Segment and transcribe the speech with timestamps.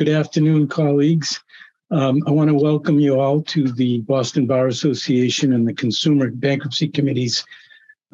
[0.00, 1.42] Good afternoon, colleagues.
[1.90, 6.30] Um, I want to welcome you all to the Boston Bar Association and the Consumer
[6.30, 7.44] Bankruptcy Committee's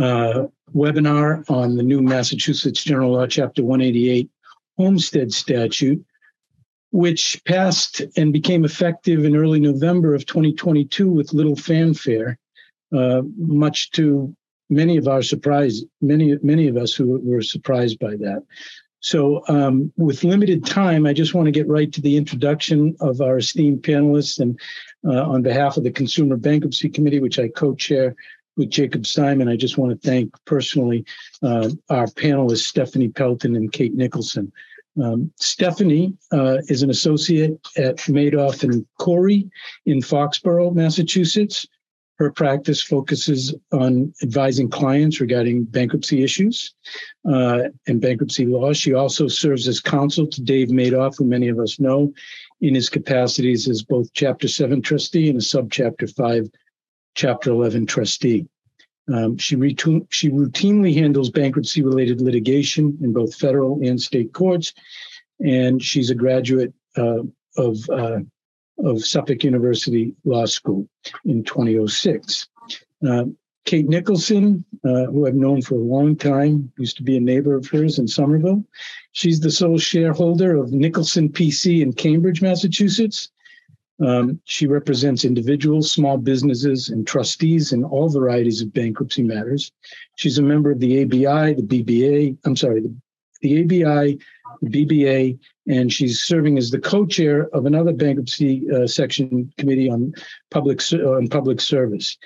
[0.01, 4.29] uh, webinar on the new Massachusetts General Law, Chapter 188
[4.77, 6.05] Homestead Statute,
[6.91, 12.37] which passed and became effective in early November of 2022 with little fanfare,
[12.97, 14.35] uh, much to
[14.71, 18.43] many of our surprise, many many of us who were surprised by that.
[19.07, 23.21] So, um, with limited time, I just want to get right to the introduction of
[23.21, 24.41] our esteemed panelists.
[24.41, 24.59] And
[25.07, 28.17] uh, on behalf of the Consumer Bankruptcy Committee, which I co chair
[28.57, 31.05] with Jacob Simon, I just want to thank personally
[31.41, 34.53] uh, our panelists, Stephanie Pelton and Kate Nicholson.
[35.01, 39.49] Um, Stephanie uh, is an associate at Madoff and Khoury
[39.85, 41.65] in Foxborough, Massachusetts.
[42.19, 46.75] Her practice focuses on advising clients regarding bankruptcy issues
[47.29, 48.73] uh, and bankruptcy law.
[48.73, 52.13] She also serves as counsel to Dave Madoff, who many of us know,
[52.63, 56.49] in his capacities as both Chapter 7 trustee and a Subchapter 5,
[57.15, 58.47] Chapter 11 trustee.
[59.13, 64.73] Um, she, retu- she routinely handles bankruptcy related litigation in both federal and state courts,
[65.39, 67.23] and she's a graduate uh,
[67.57, 68.21] of uh,
[68.85, 70.89] of Suffolk University Law School
[71.25, 72.49] in 2006.
[73.07, 73.25] Uh,
[73.65, 77.55] Kate Nicholson, uh, who I've known for a long time, used to be a neighbor
[77.57, 78.65] of hers in Somerville.
[79.13, 83.29] She's the sole shareholder of Nicholson PC in Cambridge, Massachusetts.
[83.99, 89.73] Um, she represents individuals, small businesses, and trustees in all varieties of bankruptcy matters.
[90.17, 92.95] She's a member of the ABI, the BBA, I'm sorry, the,
[93.41, 94.19] the ABI,
[94.65, 100.13] BBA, and she's serving as the co-chair of another bankruptcy uh, section committee on
[100.51, 102.17] public on public service.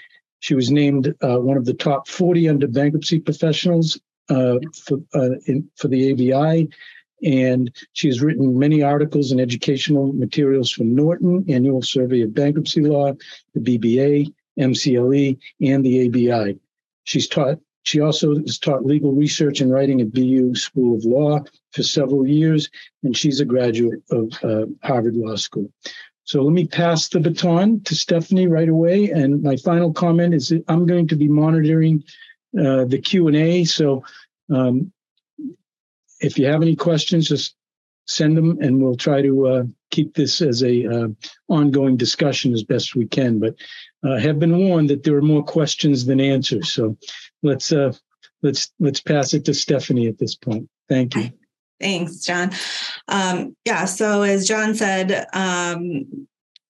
[0.41, 4.01] She was named uh, one of the top 40 under bankruptcy professionals
[4.31, 6.69] uh, for uh, in, for the ABI,
[7.23, 12.81] and she has written many articles and educational materials for Norton Annual Survey of Bankruptcy
[12.81, 13.13] Law,
[13.55, 16.59] the BBA, MCLE, and the ABI.
[17.05, 21.41] She's taught she also has taught legal research and writing at BU School of Law
[21.73, 22.69] for several years,
[23.03, 25.71] and she's a graduate of uh, Harvard Law School.
[26.25, 29.11] So let me pass the baton to Stephanie right away.
[29.11, 32.05] And my final comment is that I'm going to be monitoring
[32.57, 33.65] uh, the Q&A.
[33.65, 34.05] So
[34.49, 34.93] um,
[36.21, 37.57] if you have any questions, just
[38.07, 41.09] send them and we'll try to uh, keep this as a uh,
[41.49, 43.41] ongoing discussion as best we can.
[43.41, 43.55] But
[44.05, 46.73] uh, have been warned that there are more questions than answers.
[46.73, 46.97] So
[47.43, 47.93] let's uh,
[48.43, 50.69] let's let's pass it to Stephanie at this point.
[50.89, 51.31] Thank you.
[51.81, 52.51] Thanks, John.
[53.09, 56.27] Um, yeah, so as John said, um,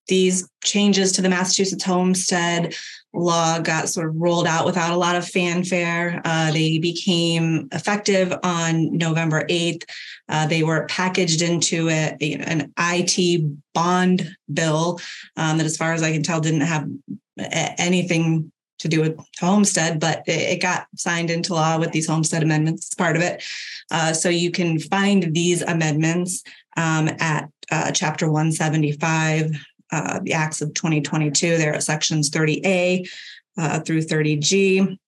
[0.06, 2.74] these changes to the Massachusetts homestead
[3.12, 6.20] law got sort of rolled out without a lot of fanfare.
[6.24, 9.82] Uh, they became effective on November 8th.
[10.28, 13.42] Uh, they were packaged into a, an IT
[13.74, 15.00] bond bill
[15.36, 16.88] um, that, as far as I can tell, didn't have
[17.38, 22.86] anything to do with homestead, but it, got signed into law with these homestead amendments.
[22.86, 23.42] It's part of it.
[23.90, 26.42] Uh, so you can find these amendments
[26.76, 29.52] um, at uh, chapter 175,
[29.92, 31.56] uh, the acts of 2022.
[31.56, 33.08] There are sections 30A
[33.58, 34.98] uh, through 30G.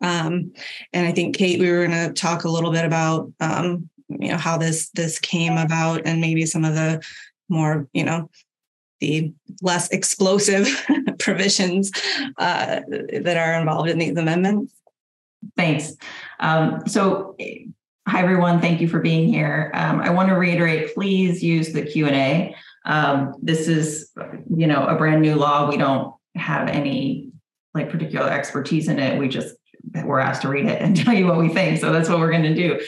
[0.00, 0.52] Um,
[0.92, 4.30] and I think Kate, we were going to talk a little bit about um, you
[4.30, 7.02] know how this this came about and maybe some of the
[7.48, 8.30] more you know
[9.00, 9.32] the
[9.62, 10.66] less explosive
[11.18, 11.90] provisions
[12.38, 14.74] uh, that are involved in these amendments.
[15.56, 15.94] Thanks.
[16.40, 17.36] Um, so,
[18.06, 18.60] hi everyone.
[18.60, 19.70] Thank you for being here.
[19.74, 22.56] Um, I want to reiterate: please use the Q and A.
[22.84, 24.10] Um, this is,
[24.54, 25.68] you know, a brand new law.
[25.68, 27.30] We don't have any
[27.74, 29.18] like particular expertise in it.
[29.18, 29.54] We just
[30.04, 31.78] we're asked to read it and tell you what we think.
[31.78, 32.80] So that's what we're going to do.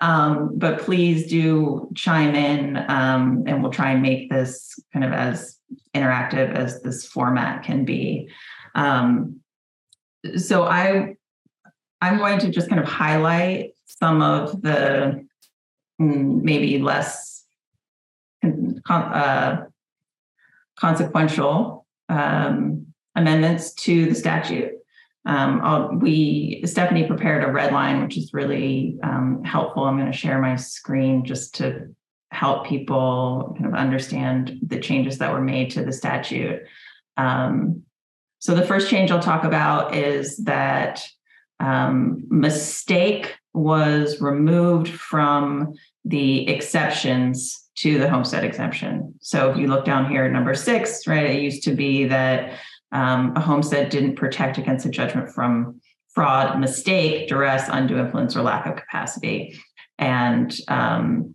[0.00, 5.12] Um, but please do chime in, um, and we'll try and make this kind of
[5.12, 5.57] as
[5.94, 8.30] interactive as this format can be.
[8.74, 9.40] Um,
[10.36, 11.14] so I,
[12.00, 15.26] I'm going to just kind of highlight some of the
[16.00, 17.44] mm, maybe less
[18.88, 19.56] uh,
[20.78, 22.86] consequential um,
[23.16, 24.72] amendments to the statute.
[25.26, 29.84] Um, we Stephanie prepared a red line, which is really um, helpful.
[29.84, 31.94] I'm going to share my screen just to
[32.30, 36.62] help people kind of understand the changes that were made to the statute.
[37.16, 37.82] Um,
[38.38, 41.02] so the first change I'll talk about is that
[41.60, 49.14] um, mistake was removed from the exceptions to the homestead exemption.
[49.20, 52.58] So if you look down here at number six, right, it used to be that
[52.92, 55.80] um, a homestead didn't protect against a judgment from
[56.14, 59.58] fraud, mistake, duress, undue influence, or lack of capacity.
[59.98, 61.34] And um,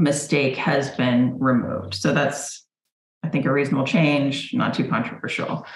[0.00, 1.94] mistake has been removed.
[1.94, 2.66] So that's,
[3.22, 5.66] I think, a reasonable change, not too controversial.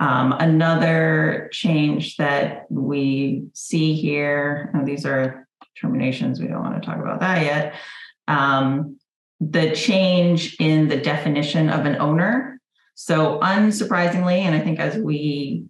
[0.00, 5.46] Um, another change that we see here, and these are
[5.80, 7.74] terminations, we don't want to talk about that yet.
[8.28, 8.98] Um,
[9.40, 12.58] the change in the definition of an owner.
[12.94, 15.64] So, unsurprisingly, and I think as we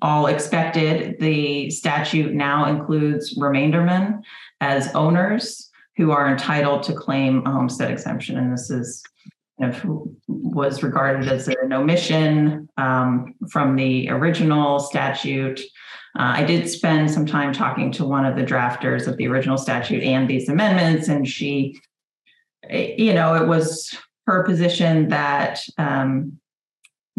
[0.00, 4.22] all expected, the statute now includes remaindermen
[4.60, 5.69] as owners
[6.00, 8.38] who are entitled to claim a homestead exemption.
[8.38, 9.02] And this is
[10.18, 15.60] was regarded as an omission um, from the original statute.
[16.18, 19.58] Uh, I did spend some time talking to one of the drafters of the original
[19.58, 21.78] statute and these amendments, and she,
[22.70, 23.94] eh, you know, it was
[24.26, 26.40] her position that um,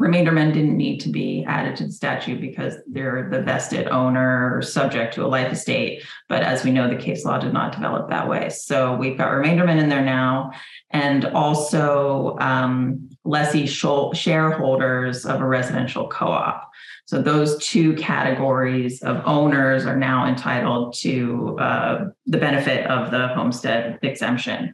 [0.02, 4.62] remaindermen didn't need to be added to the statute because they're the vested owner or
[4.64, 6.04] subject to a life estate.
[6.28, 8.50] But as we know, the case law did not develop that way.
[8.50, 10.52] So we've got remaindermen in there now,
[10.90, 16.68] and also um, lessee shareholders of a residential co-op.
[17.06, 23.28] So those two categories of owners are now entitled to uh, the benefit of the
[23.30, 24.74] homestead exemption.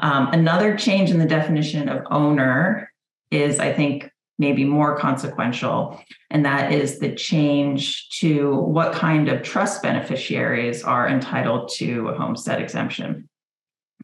[0.00, 2.92] Um, another change in the definition of owner
[3.30, 6.00] is, I think, maybe more consequential,
[6.30, 12.16] and that is the change to what kind of trust beneficiaries are entitled to a
[12.16, 13.28] homestead exemption.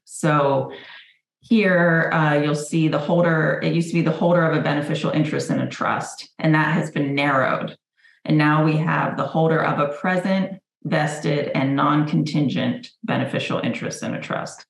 [0.05, 0.73] So
[1.41, 5.11] here uh, you'll see the holder, it used to be the holder of a beneficial
[5.11, 7.77] interest in a trust, and that has been narrowed.
[8.25, 14.03] And now we have the holder of a present, vested, and non contingent beneficial interest
[14.03, 14.65] in a trust.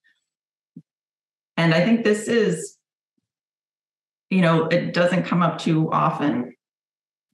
[1.57, 2.79] And I think this is
[4.33, 6.55] you know, it doesn't come up too often,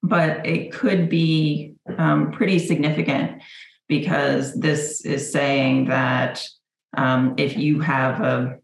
[0.02, 3.40] but it could be um, pretty significant
[3.88, 6.44] because this is saying that
[6.96, 8.58] um, if you have a,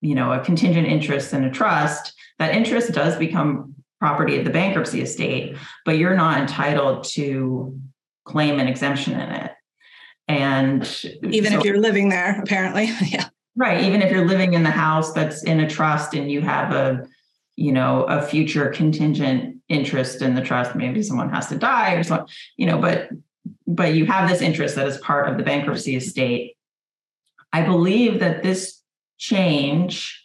[0.00, 4.50] you know, a contingent interest in a trust, that interest does become property of the
[4.50, 7.78] bankruptcy estate, but you're not entitled to
[8.24, 9.52] claim an exemption in it.
[10.26, 10.82] And
[11.22, 13.28] even so, if you're living there, apparently, yeah.
[13.54, 13.84] Right.
[13.84, 17.06] Even if you're living in the house that's in a trust and you have a
[17.58, 20.74] you know a future contingent interest in the trust.
[20.74, 23.08] Maybe someone has to die or something you know but
[23.66, 26.56] but you have this interest that is part of the bankruptcy estate.
[27.52, 28.82] I believe that this
[29.16, 30.24] change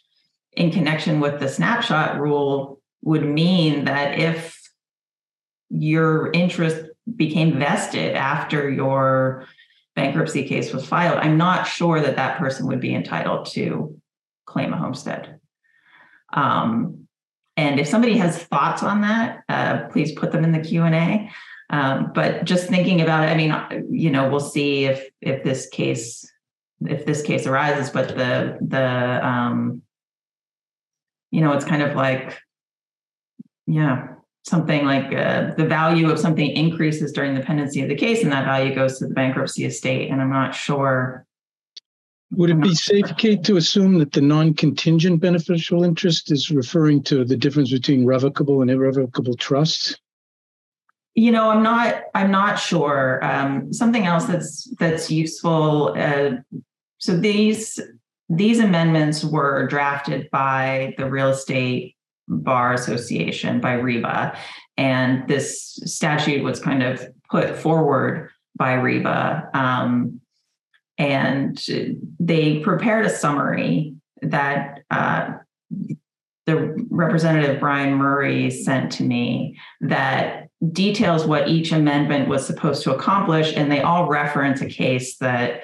[0.52, 4.60] in connection with the snapshot rule would mean that if
[5.70, 6.86] your interest
[7.16, 9.46] became vested after your
[9.96, 14.00] bankruptcy case was filed i'm not sure that that person would be entitled to
[14.54, 15.40] claim a homestead.
[16.32, 17.03] Um,
[17.56, 20.94] and if somebody has thoughts on that, uh, please put them in the Q and
[20.94, 21.30] A.
[21.70, 25.68] Um, but just thinking about it, I mean, you know, we'll see if if this
[25.68, 26.30] case
[26.86, 27.90] if this case arises.
[27.90, 29.82] But the the um,
[31.30, 32.38] you know, it's kind of like,
[33.66, 34.08] yeah,
[34.44, 38.32] something like uh, the value of something increases during the pendency of the case, and
[38.32, 40.10] that value goes to the bankruptcy estate.
[40.10, 41.24] And I'm not sure
[42.30, 47.24] would it be safe, Kate, to assume that the non-contingent beneficial interest is referring to
[47.24, 49.96] the difference between revocable and irrevocable trusts?
[51.14, 52.02] You know, I'm not.
[52.14, 53.24] I'm not sure.
[53.24, 55.94] Um, something else that's that's useful.
[55.96, 56.38] Uh,
[56.98, 57.78] so these
[58.28, 61.94] these amendments were drafted by the Real Estate
[62.26, 64.36] Bar Association by REBA,
[64.76, 69.54] and this statute was kind of put forward by REBA.
[69.54, 70.20] Um,
[70.98, 71.60] and
[72.20, 75.32] they prepared a summary that uh,
[76.46, 82.94] the representative Brian Murray sent to me that details what each amendment was supposed to
[82.94, 85.62] accomplish, and they all reference a case that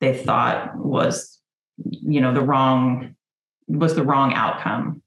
[0.00, 1.38] they thought was,
[1.84, 3.14] you know, the wrong
[3.68, 5.02] was the wrong outcome.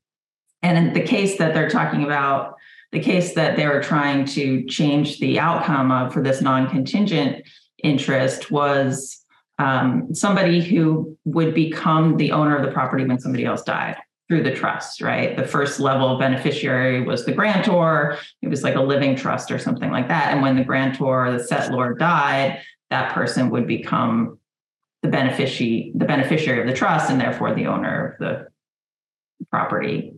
[0.63, 2.55] And the case that they're talking about,
[2.91, 7.45] the case that they were trying to change the outcome of for this non-contingent
[7.83, 9.24] interest was
[9.57, 13.97] um, somebody who would become the owner of the property when somebody else died
[14.27, 15.37] through the trust, right?
[15.37, 18.17] The first level beneficiary was the grantor.
[18.41, 20.33] It was like a living trust or something like that.
[20.33, 24.39] And when the grantor, the settlor died, that person would become
[25.03, 28.47] the beneficiary, the beneficiary of the trust, and therefore the owner of the
[29.51, 30.13] property.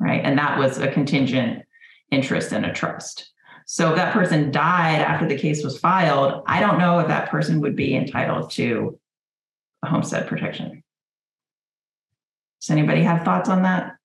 [0.00, 0.20] Right.
[0.24, 1.62] And that was a contingent
[2.10, 3.32] interest in a trust.
[3.70, 7.28] So if that person died after the case was filed, I don't know if that
[7.28, 8.98] person would be entitled to
[9.82, 10.82] a homestead protection.
[12.62, 13.96] Does anybody have thoughts on that?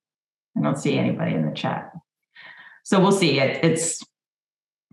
[0.58, 1.94] I don't see anybody in the chat.
[2.84, 3.40] So we'll see.
[3.40, 4.04] It, it's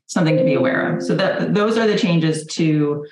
[0.06, 1.02] something to be aware of.
[1.02, 3.06] So that those are the changes to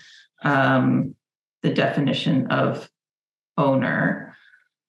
[0.44, 1.16] um,
[1.64, 2.88] the definition of
[3.56, 4.36] owner.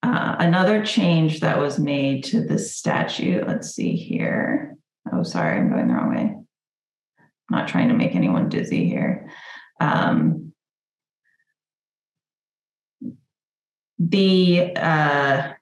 [0.04, 4.76] Uh, another change that was made to the statute, let's see here.
[5.12, 6.39] Oh, sorry, I'm going the wrong way.
[7.50, 9.30] Not trying to make anyone dizzy here.
[9.80, 10.52] Um,
[13.98, 15.52] the uh,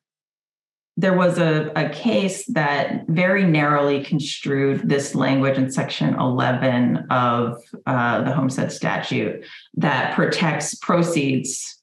[0.97, 7.63] there was a, a case that very narrowly construed this language in section 11 of
[7.87, 11.81] uh, the homestead statute that protects proceeds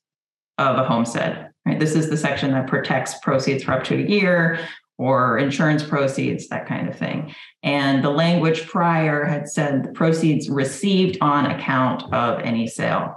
[0.58, 4.08] of a homestead right this is the section that protects proceeds for up to a
[4.08, 4.60] year
[4.98, 7.34] or insurance proceeds that kind of thing
[7.64, 13.16] and the language prior had said the proceeds received on account of any sale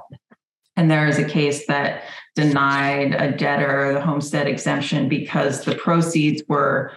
[0.77, 2.05] and there is a case that
[2.35, 6.93] denied a debtor the homestead exemption because the proceeds were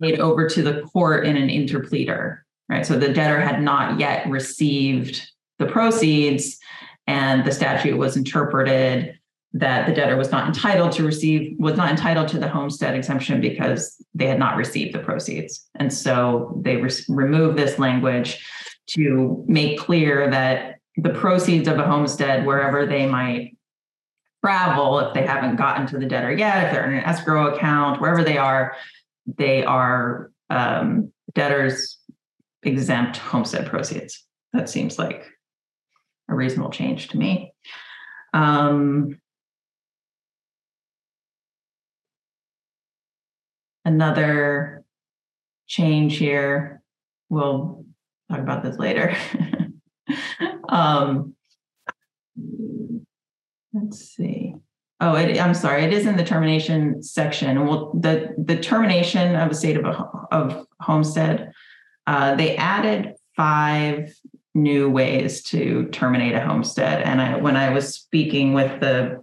[0.00, 2.86] made over to the court in an interpleader, right?
[2.86, 6.58] So the debtor had not yet received the proceeds,
[7.06, 9.15] and the statute was interpreted
[9.58, 13.40] that the debtor was not entitled to receive was not entitled to the homestead exemption
[13.40, 18.44] because they had not received the proceeds and so they re- removed this language
[18.86, 23.56] to make clear that the proceeds of a homestead, wherever they might
[24.44, 28.00] travel, if they haven't gotten to the debtor yet, if they're in an escrow account,
[28.00, 28.76] wherever they are,
[29.26, 31.98] they are um, debtors
[32.62, 34.24] exempt homestead proceeds.
[34.52, 35.26] That seems like
[36.28, 37.52] a reasonable change to me.
[38.32, 39.20] Um,
[43.86, 44.84] another
[45.68, 46.82] change here,
[47.30, 47.84] we'll
[48.28, 49.16] talk about this later.
[50.68, 51.34] um,
[53.72, 54.54] let's see.
[55.00, 55.84] Oh, it, I'm sorry.
[55.84, 57.66] It is in the termination section.
[57.66, 61.52] Well, the the termination of a state of a, of homestead.
[62.06, 64.14] Uh, they added five
[64.54, 69.22] new ways to terminate a homestead, and I, when I was speaking with the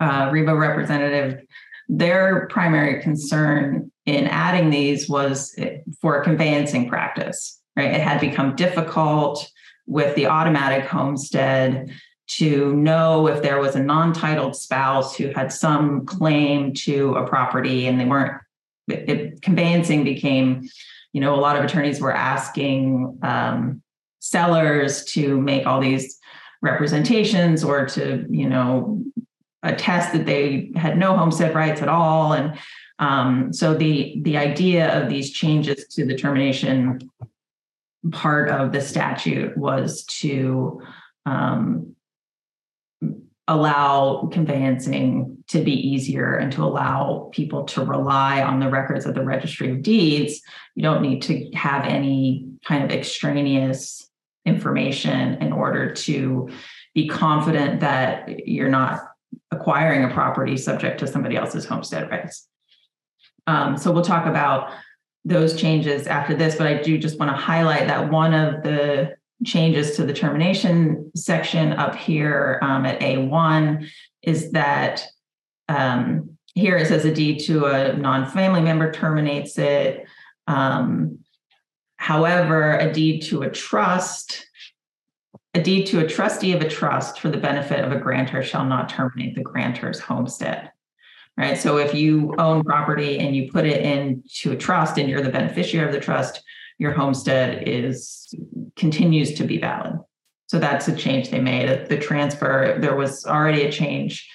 [0.00, 1.46] uh, representative,
[1.88, 5.58] their primary concern in adding these was
[6.00, 7.60] for conveyancing practice.
[7.76, 9.50] Right, it had become difficult
[9.86, 11.90] with the automatic homestead
[12.26, 17.86] to know if there was a non-titled spouse who had some claim to a property
[17.86, 18.40] and they weren't
[18.88, 20.62] it, it, conveyancing became
[21.12, 23.82] you know a lot of attorneys were asking um,
[24.20, 26.18] sellers to make all these
[26.62, 29.02] representations or to you know
[29.64, 32.58] attest that they had no homestead rights at all and
[32.98, 37.00] um, so the the idea of these changes to the termination
[38.12, 40.80] part of the statute was to
[41.26, 41.94] um,
[43.48, 49.14] allow conveyancing to be easier and to allow people to rely on the records of
[49.14, 50.40] the registry of deeds.
[50.74, 54.08] You don't need to have any kind of extraneous
[54.46, 56.48] information in order to
[56.94, 59.00] be confident that you're not
[59.54, 62.48] acquiring a property subject to somebody else's homestead rights.
[63.46, 64.72] Um, so we'll talk about
[65.24, 69.16] those changes after this, but I do just want to highlight that one of the
[69.44, 73.88] changes to the termination section up here um, at A1
[74.22, 75.04] is that
[75.68, 80.06] um, here it says a deed to a non family member terminates it.
[80.46, 81.18] Um,
[81.96, 84.46] however, a deed to a trust,
[85.54, 88.64] a deed to a trustee of a trust for the benefit of a grantor shall
[88.64, 90.70] not terminate the grantor's homestead
[91.36, 91.58] right?
[91.58, 95.30] So if you own property and you put it into a trust and you're the
[95.30, 96.42] beneficiary of the trust,
[96.78, 98.34] your homestead is
[98.76, 99.98] continues to be valid.
[100.46, 101.88] So that's a change they made.
[101.88, 104.28] The transfer, there was already a change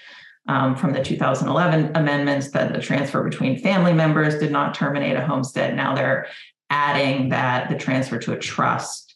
[0.48, 5.26] um, from the 2011 amendments that the transfer between family members did not terminate a
[5.26, 5.76] homestead.
[5.76, 6.28] Now they're
[6.70, 9.09] adding that the transfer to a trust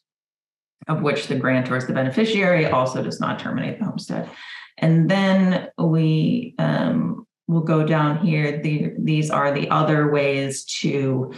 [0.88, 4.30] of which the grantor is the beneficiary also does not terminate the homestead.
[4.78, 8.62] And then we um, we'll go down here.
[8.62, 11.34] The, these are the other ways to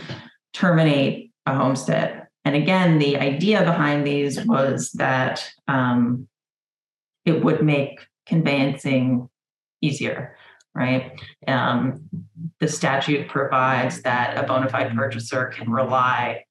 [0.54, 2.28] terminate a homestead.
[2.46, 6.28] And again, the idea behind these was that um,
[7.26, 9.30] it would make conveyancing
[9.82, 10.38] easier,
[10.74, 11.20] right?
[11.48, 12.08] Um,
[12.60, 16.46] the statute provides that a bona fide purchaser can rely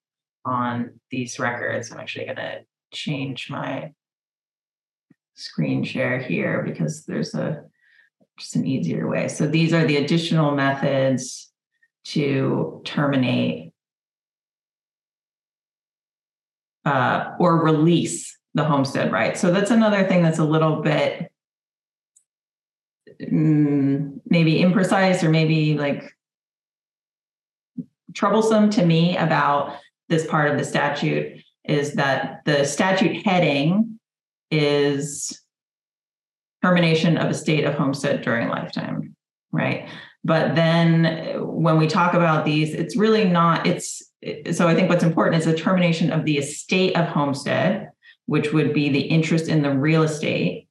[0.44, 1.90] on these records.
[1.90, 2.60] I'm actually going to
[2.94, 3.92] change my
[5.34, 7.64] screen share here because there's a
[8.38, 9.28] just an easier way.
[9.28, 11.52] So these are the additional methods
[12.04, 13.72] to terminate
[16.84, 19.36] uh, or release the homestead right.
[19.36, 21.30] So that's another thing that's a little bit
[23.20, 26.16] mm, maybe imprecise or maybe like
[28.14, 33.98] troublesome to me about this part of the statute is that the statute heading
[34.50, 35.40] is
[36.62, 39.14] termination of a state of homestead during lifetime,
[39.52, 39.88] right?
[40.24, 44.02] But then when we talk about these, it's really not, it's
[44.52, 47.90] so I think what's important is the termination of the estate of homestead,
[48.26, 50.66] which would be the interest in the real estate,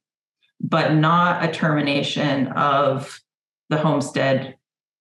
[0.60, 3.20] but not a termination of
[3.68, 4.56] the homestead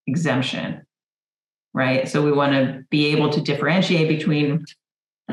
[0.06, 0.86] exemption.
[1.74, 2.08] Right.
[2.08, 4.64] So we want to be able to differentiate between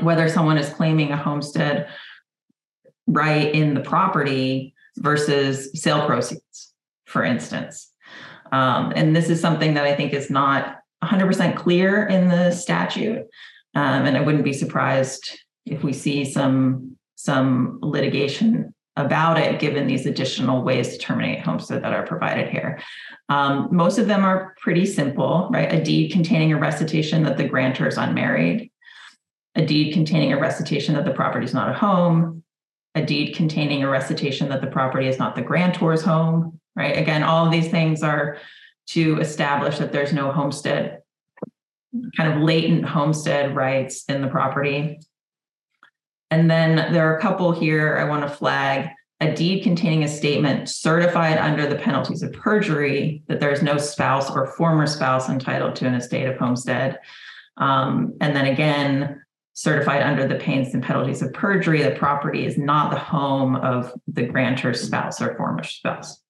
[0.00, 1.88] whether someone is claiming a homestead
[3.06, 6.72] right in the property versus sale proceeds,
[7.06, 7.90] for instance.
[8.52, 13.26] Um, and this is something that I think is not 100% clear in the statute.
[13.74, 19.86] Um, and I wouldn't be surprised if we see some some litigation about it, given
[19.86, 22.80] these additional ways to terminate homestead that are provided here.
[23.28, 25.72] Um, most of them are pretty simple, right?
[25.72, 28.69] A deed containing a recitation that the grantor is unmarried,
[29.54, 32.42] a deed containing a recitation that the property is not a home,
[32.94, 36.96] a deed containing a recitation that the property is not the grantor's home, right?
[36.96, 38.38] Again, all of these things are
[38.88, 41.00] to establish that there's no homestead,
[42.16, 45.00] kind of latent homestead rights in the property.
[46.30, 48.88] And then there are a couple here I want to flag
[49.20, 53.76] a deed containing a statement certified under the penalties of perjury that there is no
[53.76, 56.98] spouse or former spouse entitled to an estate of homestead.
[57.58, 59.22] Um, and then again,
[59.60, 63.92] certified under the pains and penalties of perjury, the property is not the home of
[64.08, 66.22] the grantor's spouse or former spouse.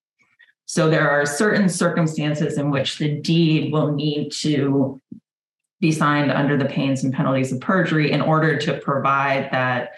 [0.67, 5.01] So there are certain circumstances in which the deed will need to
[5.79, 9.91] be signed under the pains and penalties of perjury in order to provide that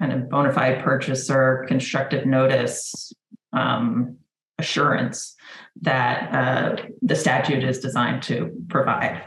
[0.00, 3.12] kind of bona fide purchaser constructive notice
[3.52, 4.16] um,
[4.58, 5.36] assurance
[5.82, 9.22] that uh, the statute is designed to provide.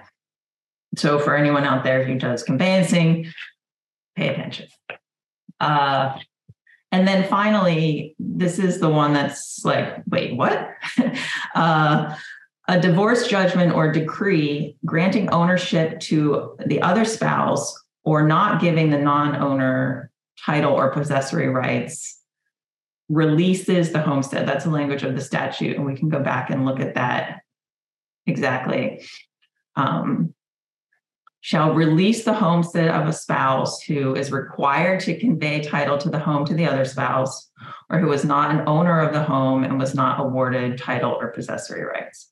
[0.96, 3.32] So for anyone out there who does conveyancing,
[4.16, 4.68] pay attention.
[5.60, 6.18] Uh,
[6.92, 10.70] and then finally, this is the one that's like, wait, what?
[11.56, 12.16] uh,
[12.68, 18.98] a divorce judgment or decree granting ownership to the other spouse or not giving the
[18.98, 20.10] non owner
[20.44, 22.20] title or possessory rights
[23.10, 24.48] releases the homestead.
[24.48, 25.76] That's the language of the statute.
[25.76, 27.42] And we can go back and look at that
[28.26, 29.06] exactly.
[29.76, 30.34] Um,
[31.46, 36.18] shall release the homestead of a spouse who is required to convey title to the
[36.18, 37.52] home to the other spouse,
[37.88, 41.28] or who was not an owner of the home and was not awarded title or
[41.28, 42.32] possessory rights.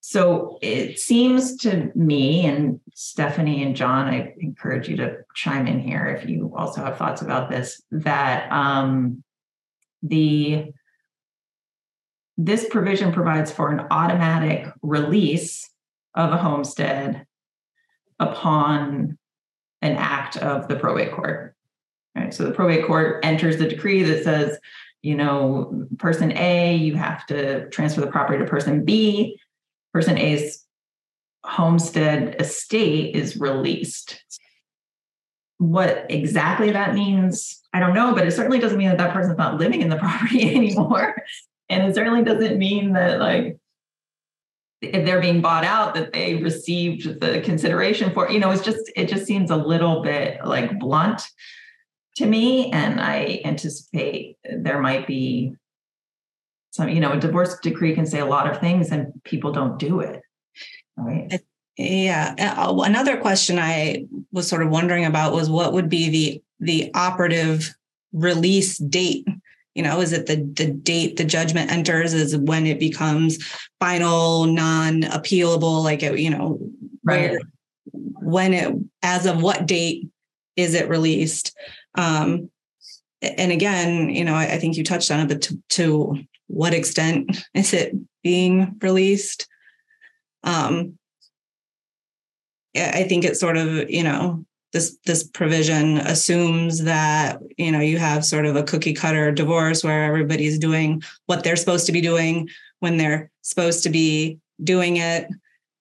[0.00, 5.78] So it seems to me, and Stephanie and John, I encourage you to chime in
[5.78, 9.22] here if you also have thoughts about this, that um,
[10.02, 10.72] the
[12.38, 15.68] this provision provides for an automatic release
[16.14, 17.26] of a homestead
[18.20, 19.18] upon
[19.82, 21.56] an act of the probate court.
[22.14, 22.32] Right.
[22.32, 24.58] So the probate court enters the decree that says,
[25.02, 29.40] you know, person A, you have to transfer the property to person B.
[29.94, 30.64] Person A's
[31.44, 34.22] homestead estate is released.
[35.58, 39.38] What exactly that means, I don't know, but it certainly doesn't mean that that person's
[39.38, 41.16] not living in the property anymore.
[41.68, 43.59] And it certainly doesn't mean that, like,
[44.82, 49.08] they're being bought out that they received the consideration for you know it's just it
[49.08, 51.22] just seems a little bit like blunt
[52.16, 55.54] to me and i anticipate there might be
[56.70, 59.78] some you know a divorce decree can say a lot of things and people don't
[59.78, 60.22] do it
[60.96, 61.40] right?
[61.76, 66.90] Yeah another question i was sort of wondering about was what would be the the
[66.94, 67.74] operative
[68.12, 69.26] release date
[69.74, 73.44] you know is it the the date the judgment enters is when it becomes
[73.78, 76.58] final non-appealable like it you know
[77.04, 77.38] right.
[77.92, 80.08] when it as of what date
[80.56, 81.56] is it released?
[81.94, 82.50] Um
[83.22, 86.74] and again you know i, I think you touched on it but to, to what
[86.74, 89.46] extent is it being released?
[90.42, 90.98] Um
[92.76, 97.98] i think it's sort of you know this this provision assumes that you know you
[97.98, 102.00] have sort of a cookie cutter divorce where everybody's doing what they're supposed to be
[102.00, 105.28] doing when they're supposed to be doing it.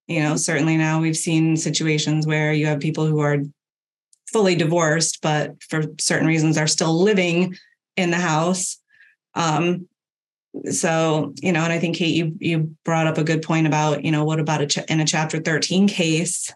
[0.08, 3.38] You know certainly now we've seen situations where you have people who are
[4.32, 7.56] fully divorced but for certain reasons are still living
[7.96, 8.78] in the house.
[9.36, 9.88] Um
[10.72, 14.04] so you know and i think kate you you brought up a good point about
[14.04, 16.52] you know what about a ch- in a chapter 13 case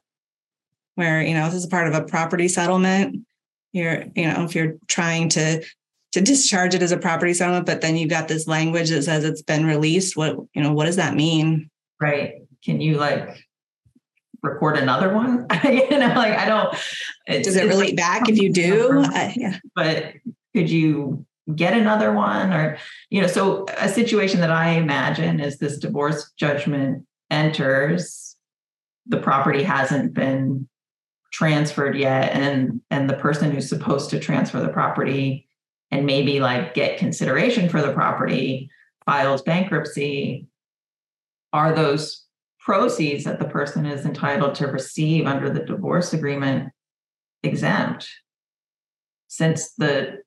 [0.96, 3.26] where you know this is part of a property settlement.
[3.72, 5.64] You're you know if you're trying to
[6.12, 9.24] to discharge it as a property settlement but then you've got this language that says
[9.24, 11.70] it's been released what you know what does that mean?
[12.00, 12.36] Right.
[12.64, 13.36] Can you like
[14.42, 15.48] record another one?
[15.64, 16.76] You know like i don't
[17.44, 19.00] does it relate back if you do?
[19.00, 19.58] uh, yeah.
[19.76, 20.14] But
[20.56, 21.26] could you
[21.56, 22.78] get another one or
[23.10, 28.36] you know so a situation that i imagine is this divorce judgment enters,
[29.08, 30.70] the property hasn't been
[31.34, 35.48] transferred yet, and and the person who's supposed to transfer the property
[35.92, 38.70] and maybe like get consideration for the property
[39.06, 40.48] files bankruptcy,
[41.52, 42.24] are those
[42.60, 46.72] proceeds that the person is entitled to receive under the divorce agreement
[47.42, 48.08] exempt?
[49.28, 50.20] Since the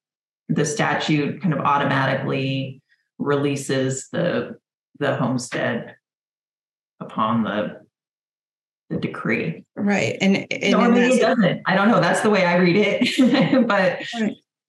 [0.49, 2.83] the statute kind of automatically
[3.19, 4.59] releases the
[4.99, 5.95] the homestead
[7.01, 7.86] upon the
[8.91, 9.65] the decree.
[9.75, 10.17] Right.
[10.21, 11.63] And, and or maybe it doesn't.
[11.67, 12.01] I don't know.
[12.01, 13.67] That's the way I read it.
[13.67, 14.01] but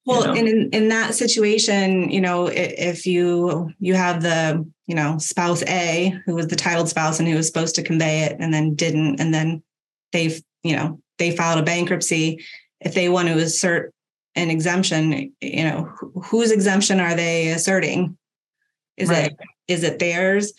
[0.06, 0.34] Well, know?
[0.34, 5.63] and in, in that situation, you know, if you you have the you know spouse
[5.67, 8.73] A who was the titled spouse and who was supposed to convey it and then
[8.73, 9.62] didn't, and then
[10.13, 12.43] they've you know they filed a bankruptcy.
[12.80, 13.93] If they want to assert
[14.36, 18.17] an exemption, you know, wh- whose exemption are they asserting?
[18.97, 19.32] Is Right.
[19.32, 20.53] it is it theirs?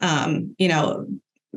[0.00, 1.06] Um, you know,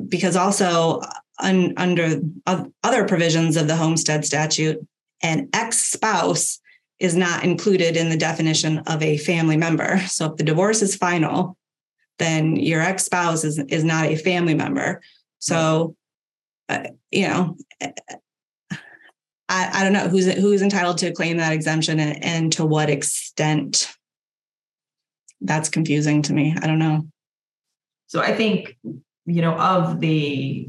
[0.08, 1.00] because also
[1.38, 4.78] un, under other provisions of the homestead statute,
[5.22, 6.60] an ex spouse
[6.98, 9.98] is not included in the definition of a family member.
[10.06, 11.56] So if the divorce is final,
[12.18, 15.00] then your ex spouse is, is not a family member.
[15.38, 15.96] So,
[16.68, 17.56] uh, you know,
[19.48, 22.88] I, I don't know who's who's entitled to claim that exemption and, and to what
[22.88, 23.92] extent.
[25.40, 26.56] That's confusing to me.
[26.58, 27.06] I don't know.
[28.06, 28.78] So I think,
[29.26, 30.68] you know, of the,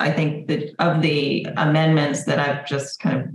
[0.00, 3.28] I think that of the amendments that I've just kind of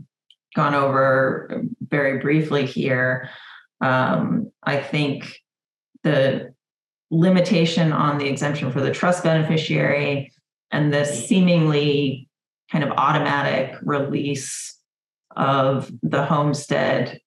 [0.56, 3.30] gone over very briefly here,
[3.82, 5.40] um, I think
[6.04, 6.54] the
[7.12, 10.32] limitation on the exemption for the trust beneficiary
[10.72, 12.30] and the seemingly
[12.72, 14.78] kind of automatic release
[15.36, 17.20] of the homestead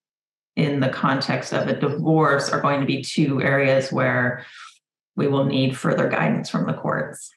[0.56, 4.44] in the context of a divorce are going to be two areas where
[5.16, 7.30] we will need further guidance from the courts.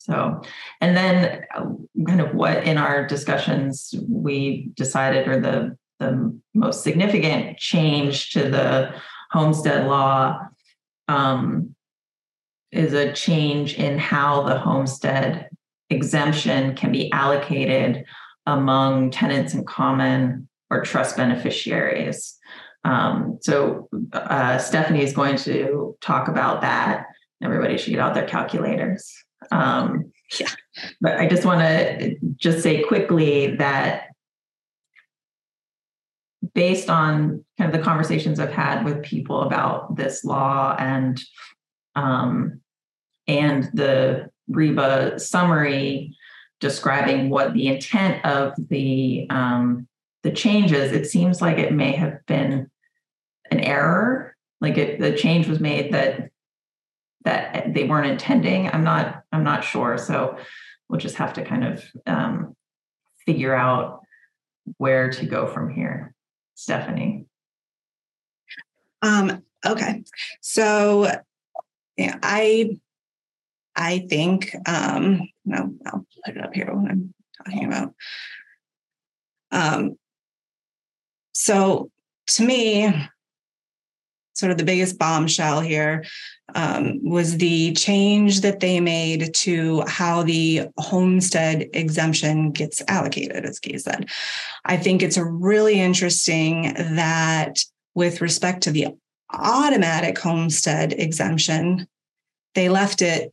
[0.00, 0.40] So,
[0.80, 1.66] and then uh,
[2.06, 8.48] kind of what in our discussions we decided or the the most significant change to
[8.48, 8.94] the
[9.30, 10.40] homestead law
[11.08, 11.74] um,
[12.72, 15.50] is a change in how the homestead
[15.90, 18.04] exemption can be allocated
[18.46, 22.38] among tenants in common or trust beneficiaries.
[22.84, 27.04] Um, so uh, Stephanie is going to talk about that.
[27.42, 29.12] Everybody should get out their calculators.
[29.50, 30.48] Um, Yeah.
[31.00, 34.08] But I just want to just say quickly that
[36.54, 41.20] based on kind of the conversations I've had with people about this law and
[41.96, 42.60] um,
[43.26, 46.16] and the REBA summary
[46.60, 49.88] describing what the intent of the um,
[50.22, 52.70] the changes, it seems like it may have been
[53.50, 54.36] an error.
[54.60, 56.30] Like it, the change was made that
[57.24, 58.68] that they weren't intending.
[58.68, 59.22] I'm not.
[59.32, 59.98] I'm not sure.
[59.98, 60.38] So
[60.88, 62.56] we'll just have to kind of um,
[63.26, 64.00] figure out
[64.78, 66.14] where to go from here.
[66.54, 67.26] Stephanie.
[69.02, 70.04] Um, okay.
[70.40, 71.10] So
[71.96, 72.78] yeah, I
[73.76, 77.94] I think um no, I'll put it up here when I'm talking about.
[79.52, 79.96] Um
[81.32, 81.90] so
[82.28, 82.92] to me,
[84.40, 86.04] sort of the biggest bombshell here
[86.54, 93.60] um, was the change that they made to how the homestead exemption gets allocated, as
[93.60, 94.08] Kay said.
[94.64, 97.60] I think it's really interesting that
[97.94, 98.88] with respect to the
[99.32, 101.86] automatic homestead exemption,
[102.54, 103.30] they left it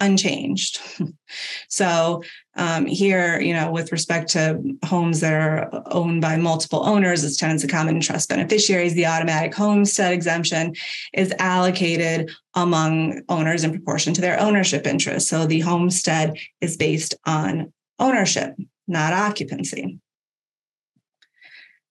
[0.00, 0.80] unchanged.
[1.68, 2.22] so
[2.56, 7.36] um, here, you know, with respect to homes that are owned by multiple owners as
[7.36, 10.74] tenants of common trust beneficiaries, the automatic homestead exemption
[11.12, 15.28] is allocated among owners in proportion to their ownership interest.
[15.28, 18.54] So the homestead is based on ownership,
[18.86, 19.98] not occupancy.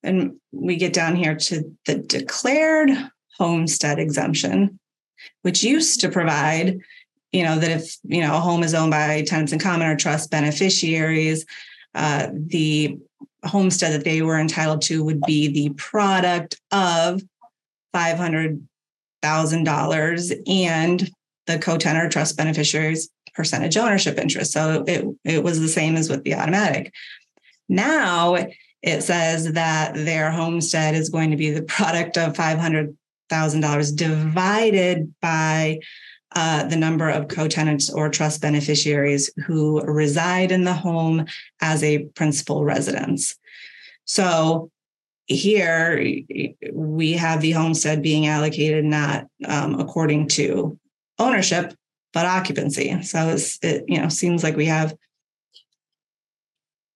[0.04, 2.90] And we get down here to the declared
[3.38, 4.80] homestead exemption,
[5.42, 6.80] which used to provide,
[7.32, 9.96] you know, that if, you know, a home is owned by tenants in common or
[9.96, 11.46] trust beneficiaries,
[11.94, 12.98] uh, the
[13.44, 17.22] homestead that they were entitled to would be the product of
[17.96, 21.10] $500,000 and
[21.48, 24.52] the co-tenor trust beneficiaries percentage ownership interest.
[24.52, 26.92] So it, it was the same as with the automatic.
[27.70, 28.36] Now
[28.82, 35.80] it says that their homestead is going to be the product of $500,000 divided by
[36.38, 41.26] uh, the number of co-tenants or trust beneficiaries who reside in the home
[41.62, 43.36] as a principal residence.
[44.06, 44.70] So
[45.26, 46.00] here
[46.72, 50.78] we have the homestead being allocated not um, according to
[51.18, 51.74] ownership,
[52.14, 53.02] but occupancy.
[53.02, 54.96] So it, you know, seems like we have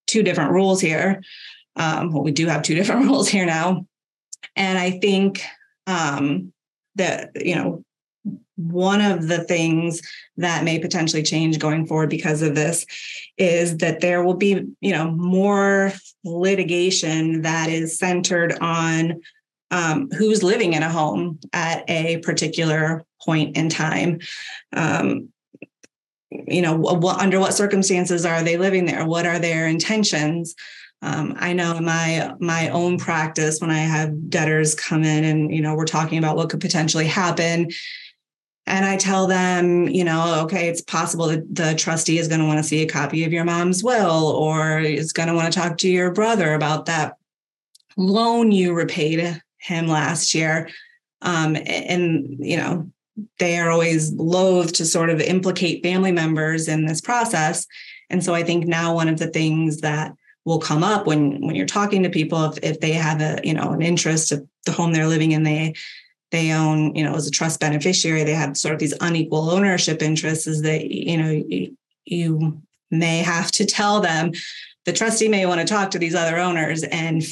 [0.05, 1.23] two different rules here.
[1.75, 3.87] Um, well, we do have two different rules here now.
[4.55, 5.41] And I think
[5.87, 6.53] um,
[6.93, 7.83] that, you know,
[8.69, 10.01] one of the things
[10.37, 12.85] that may potentially change going forward because of this
[13.37, 15.93] is that there will be you know more
[16.23, 19.21] litigation that is centered on
[19.71, 24.19] um, who's living in a home at a particular point in time.
[24.73, 25.29] Um,
[26.29, 29.05] you know what, under what circumstances are they living there?
[29.05, 30.55] What are their intentions?
[31.01, 35.53] Um, I know in my my own practice when I have debtors come in and
[35.53, 37.69] you know we're talking about what could potentially happen
[38.67, 42.45] and I tell them, you know, okay, it's possible that the trustee is going to
[42.45, 45.59] want to see a copy of your mom's will or is going to want to
[45.59, 47.15] talk to your brother about that
[47.97, 50.69] loan you repaid him last year.
[51.21, 52.89] Um, and, you know,
[53.39, 57.67] they are always loath to sort of implicate family members in this process.
[58.09, 60.13] And so I think now one of the things that
[60.45, 63.53] will come up when when you're talking to people if, if they have a you
[63.53, 65.73] know an interest of the home they're living in they
[66.31, 70.01] they own, you know, as a trust beneficiary, they have sort of these unequal ownership
[70.01, 74.31] interests, is that, you know, you, you may have to tell them
[74.85, 77.23] the trustee may want to talk to these other owners and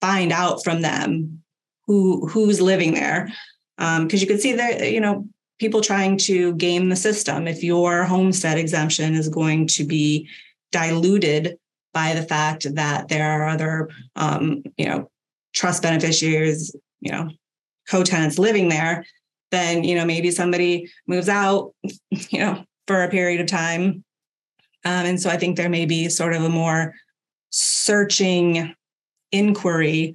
[0.00, 1.42] find out from them
[1.86, 3.30] who who's living there.
[3.76, 5.26] Because um, you could see that, you know,
[5.60, 7.46] people trying to game the system.
[7.46, 10.28] If your homestead exemption is going to be
[10.72, 11.58] diluted
[11.94, 15.10] by the fact that there are other, um, you know,
[15.54, 17.30] trust beneficiaries, you know,
[17.88, 19.04] co-tenants living there,
[19.50, 21.74] then you know maybe somebody moves out,
[22.10, 24.04] you know, for a period of time,
[24.84, 26.94] um, and so I think there may be sort of a more
[27.50, 28.74] searching
[29.32, 30.14] inquiry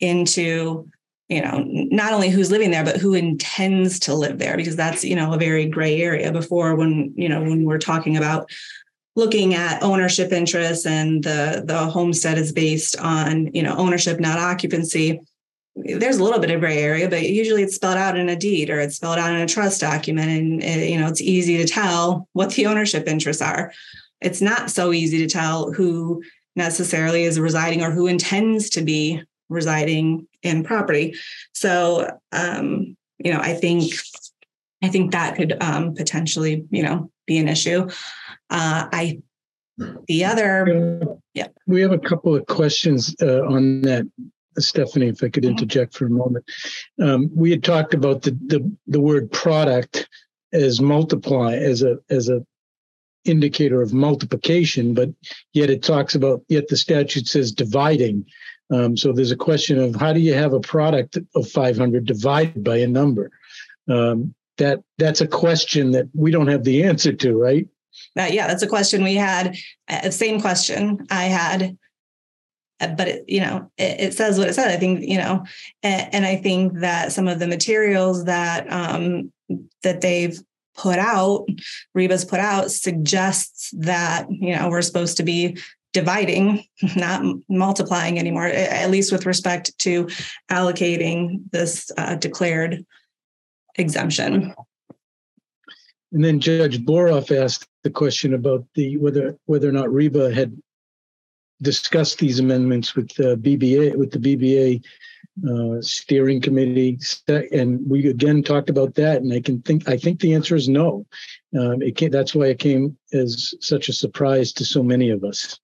[0.00, 0.88] into
[1.28, 5.04] you know not only who's living there but who intends to live there because that's
[5.04, 6.32] you know a very gray area.
[6.32, 8.50] Before when you know when we're talking about
[9.14, 14.38] looking at ownership interests and the the homestead is based on you know ownership not
[14.38, 15.20] occupancy
[15.74, 18.68] there's a little bit of gray area, but usually it's spelled out in a deed
[18.68, 21.66] or it's spelled out in a trust document, and it, you know it's easy to
[21.66, 23.72] tell what the ownership interests are.
[24.20, 26.22] It's not so easy to tell who
[26.54, 31.14] necessarily is residing or who intends to be residing in property.
[31.54, 33.94] So, um, you know, I think
[34.82, 37.88] I think that could um, potentially, you know, be an issue.
[38.50, 39.22] Uh, I
[40.06, 41.00] the other,
[41.34, 44.06] yeah, we have a couple of questions uh, on that
[44.58, 46.44] Stephanie, if I could interject for a moment.
[47.00, 50.08] Um, we had talked about the, the, the word product
[50.52, 52.44] as multiply, as a, as a
[53.24, 55.10] indicator of multiplication, but
[55.52, 58.24] yet it talks about, yet the statute says dividing.
[58.70, 62.64] Um, so there's a question of how do you have a product of 500 divided
[62.64, 63.30] by a number?
[63.88, 67.66] Um, that that's a question that we don't have the answer to, right?
[68.18, 69.56] uh, yeah, that's a question we had.
[69.88, 71.76] Uh, same question I had
[72.88, 75.44] but it, you know it, it, says what it said i think you know
[75.82, 79.32] and, and, i think that some of the materials that um
[79.82, 80.38] that they've
[80.76, 81.46] put out
[81.94, 85.56] reba's put out suggests that you know we're supposed to be
[85.92, 86.64] dividing
[86.96, 90.06] not multiplying anymore at least with respect to
[90.50, 92.84] allocating this uh, declared
[93.76, 94.54] exemption.
[96.12, 100.56] And then judge boroff asked the question about the whether whether or not reba had
[101.62, 104.82] discussed these amendments with the BBA, with the BBA
[105.48, 106.98] uh, steering committee,
[107.28, 109.22] and we again talked about that.
[109.22, 111.06] And I can think, I think the answer is no.
[111.58, 115.24] Um, it came, that's why it came as such a surprise to so many of
[115.24, 115.58] us.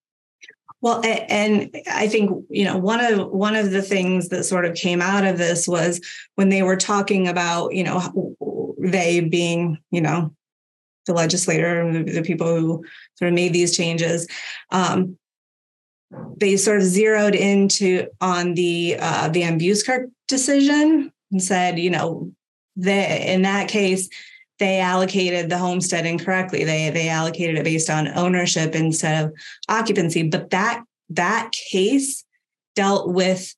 [0.81, 4.77] Well, and I think you know one of one of the things that sort of
[4.77, 6.01] came out of this was
[6.37, 8.37] when they were talking about you know
[8.79, 10.33] they being you know
[11.07, 12.85] the legislator, and the, people who
[13.17, 14.29] sort of made these changes.
[14.71, 15.19] Um,
[16.37, 22.33] they sort of zeroed into on the uh, Van Buskirk decision and said, you know,
[22.77, 24.09] they in that case
[24.59, 26.64] they allocated the homestead incorrectly.
[26.64, 29.33] They they allocated it based on ownership instead of
[29.68, 30.29] occupancy.
[30.29, 32.25] But that that case
[32.75, 33.55] dealt with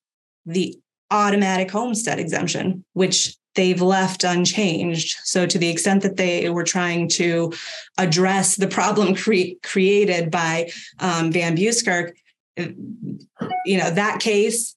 [0.46, 0.78] the
[1.10, 5.18] automatic homestead exemption, which they've left unchanged.
[5.24, 7.52] So, to the extent that they were trying to
[7.98, 12.14] address the problem cre- created by um, Van Buskirk,
[12.56, 14.76] you know that case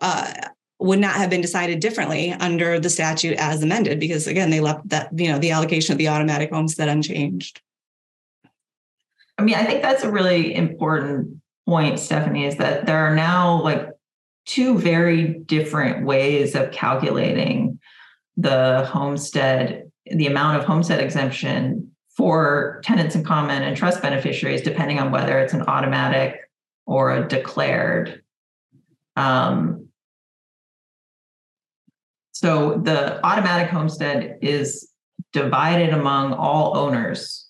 [0.00, 0.32] uh,
[0.78, 4.88] would not have been decided differently under the statute as amended because again they left
[4.88, 7.60] that you know the allocation of the automatic homestead unchanged.
[9.38, 13.62] I mean i think that's a really important point stephanie is that there are now
[13.62, 13.88] like
[14.44, 17.78] two very different ways of calculating
[18.36, 24.98] the homestead the amount of homestead exemption for tenants in common and trust beneficiaries, depending
[24.98, 26.49] on whether it's an automatic
[26.90, 28.20] or a declared.
[29.14, 29.86] Um,
[32.32, 34.90] so the automatic homestead is
[35.32, 37.48] divided among all owners,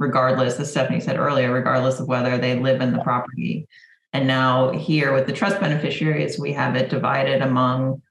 [0.00, 3.68] regardless, as Stephanie said earlier, regardless of whether they live in the property.
[4.12, 8.02] And now here with the trust beneficiaries, we have it divided among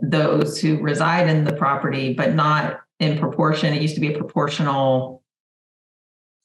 [0.00, 3.74] those who reside in the property, but not in proportion.
[3.74, 5.21] It used to be a proportional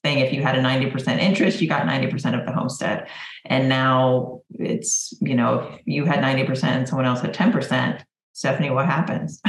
[0.08, 0.20] thing.
[0.20, 3.08] If you had a 90% interest, you got 90% of the homestead.
[3.44, 8.70] And now it's, you know, if you had 90% and someone else had 10%, Stephanie,
[8.70, 9.42] what happens?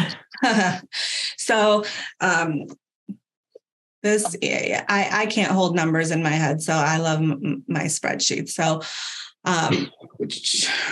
[1.38, 1.84] so
[2.20, 2.66] um,
[4.02, 8.48] this I, I can't hold numbers in my head so i love m- my spreadsheet
[8.48, 8.82] so
[9.44, 9.92] um,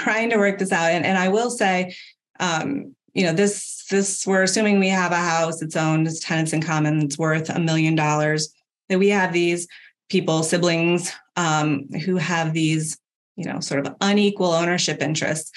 [0.03, 1.95] trying to work this out and, and i will say
[2.41, 6.51] um, you know this this we're assuming we have a house it's owned it's tenants
[6.51, 8.53] in common it's worth a million dollars
[8.89, 9.67] that we have these
[10.09, 12.97] people siblings um, who have these
[13.37, 15.51] you know sort of unequal ownership interests.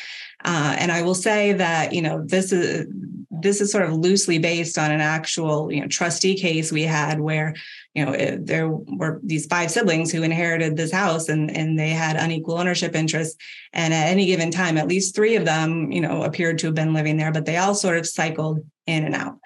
[0.45, 2.87] Uh, and I will say that you know this is
[3.31, 7.21] this is sort of loosely based on an actual you know trustee case we had
[7.21, 7.55] where
[7.95, 11.91] you know it, there were these five siblings who inherited this house and and they
[11.91, 13.37] had unequal ownership interests.
[13.73, 16.75] And at any given time at least three of them you know appeared to have
[16.75, 19.39] been living there but they all sort of cycled in and out.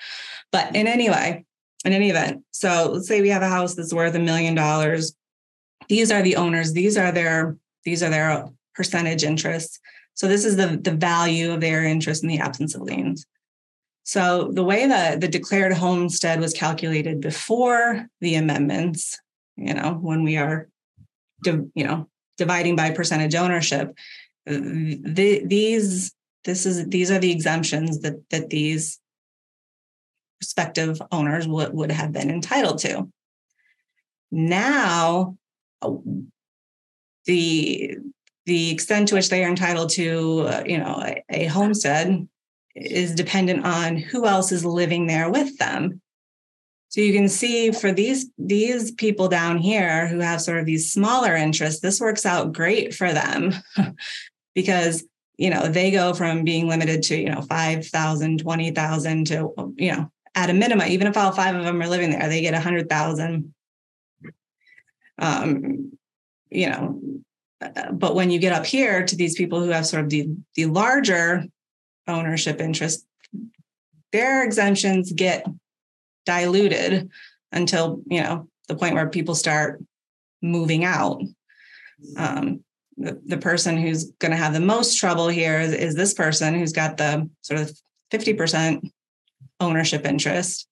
[0.50, 1.44] But in any way
[1.84, 5.14] in any event so let's say we have a house that's worth a million dollars
[5.88, 9.80] these are the owners these are their these are their percentage interests
[10.14, 13.26] so this is the, the value of their interest in the absence of liens.
[14.04, 19.18] So the way that the declared homestead was calculated before the amendments,
[19.56, 20.68] you know, when we are,
[21.44, 23.96] you know, dividing by percentage ownership,
[24.46, 26.12] the, these
[26.44, 29.00] this is these are the exemptions that that these
[30.40, 33.08] respective owners would, would have been entitled to.
[34.30, 35.36] Now,
[37.26, 37.96] the
[38.46, 42.28] the extent to which they are entitled to, uh, you know, a, a homestead
[42.74, 46.00] is dependent on who else is living there with them.
[46.88, 50.92] So you can see for these these people down here who have sort of these
[50.92, 53.52] smaller interests, this works out great for them
[54.54, 55.04] because
[55.36, 60.10] you know they go from being limited to you know 5,000, 20,000 to you know
[60.34, 62.60] at a minimum, even if all five of them are living there, they get a
[62.60, 63.54] hundred thousand.
[65.18, 65.92] Um,
[66.50, 67.00] you know,
[67.92, 70.66] but when you get up here to these people who have sort of the, the
[70.66, 71.44] larger
[72.06, 73.06] ownership interest,
[74.12, 75.46] their exemptions get
[76.26, 77.10] diluted
[77.52, 79.82] until, you know, the point where people start
[80.42, 81.22] moving out.
[82.16, 82.64] Um,
[82.96, 86.54] the, the person who's going to have the most trouble here is, is this person
[86.54, 87.76] who's got the sort of
[88.12, 88.90] 50%
[89.60, 90.66] ownership interest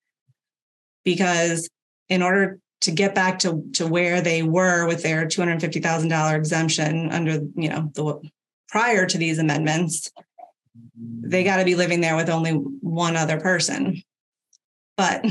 [1.04, 1.68] because
[2.08, 7.40] in order to get back to, to where they were with their $250,000 exemption under,
[7.54, 8.20] you know, the
[8.68, 10.10] prior to these amendments,
[10.96, 14.02] they got to be living there with only one other person.
[14.96, 15.24] But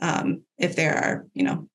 [0.00, 1.68] um, if there are, you know,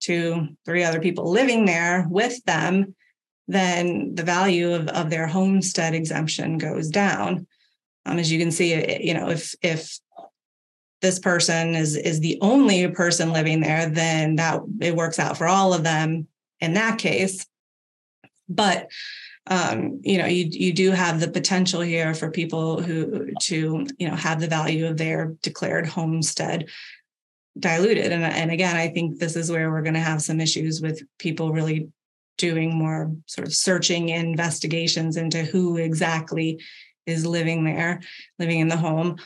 [0.00, 2.94] two, three other people living there with them,
[3.48, 7.46] then the value of, of their homestead exemption goes down.
[8.08, 9.98] Um, as you can see, you know, if if
[11.00, 15.46] this person is is the only person living there, then that it works out for
[15.46, 16.26] all of them
[16.60, 17.46] in that case.
[18.48, 18.90] But
[19.46, 24.08] um, you know, you you do have the potential here for people who to you
[24.08, 26.68] know have the value of their declared homestead
[27.58, 28.12] diluted.
[28.12, 31.02] And and again, I think this is where we're going to have some issues with
[31.18, 31.88] people really
[32.36, 36.60] doing more sort of searching investigations into who exactly
[37.08, 38.00] is living there,
[38.38, 39.16] living in the home.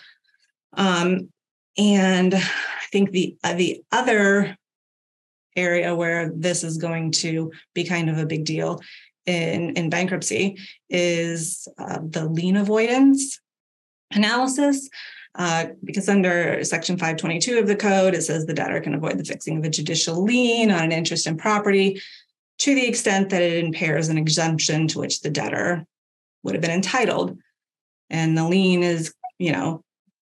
[0.75, 1.29] Um,
[1.77, 4.57] and I think the uh, the other
[5.57, 8.81] area where this is going to be kind of a big deal
[9.27, 13.41] in in bankruptcy is uh, the lien avoidance
[14.13, 14.89] analysis.
[15.35, 19.25] Uh, because under section 522 of the code, it says the debtor can avoid the
[19.25, 21.99] fixing of a judicial lien on an interest in property
[22.59, 25.87] to the extent that it impairs an exemption to which the debtor
[26.43, 27.39] would have been entitled.
[28.13, 29.83] And the lien is, you know,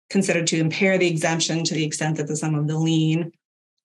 [0.10, 3.32] considered to impair the exemption to the extent that the sum of the lien,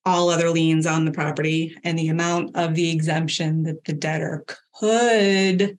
[0.07, 4.45] all other liens on the property, and the amount of the exemption that the debtor
[4.79, 5.77] could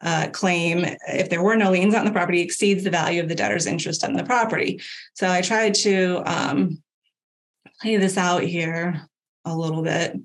[0.00, 3.34] uh, claim if there were no liens on the property exceeds the value of the
[3.34, 4.80] debtor's interest in the property.
[5.14, 6.82] So I tried to um,
[7.80, 9.08] play this out here
[9.44, 10.16] a little bit.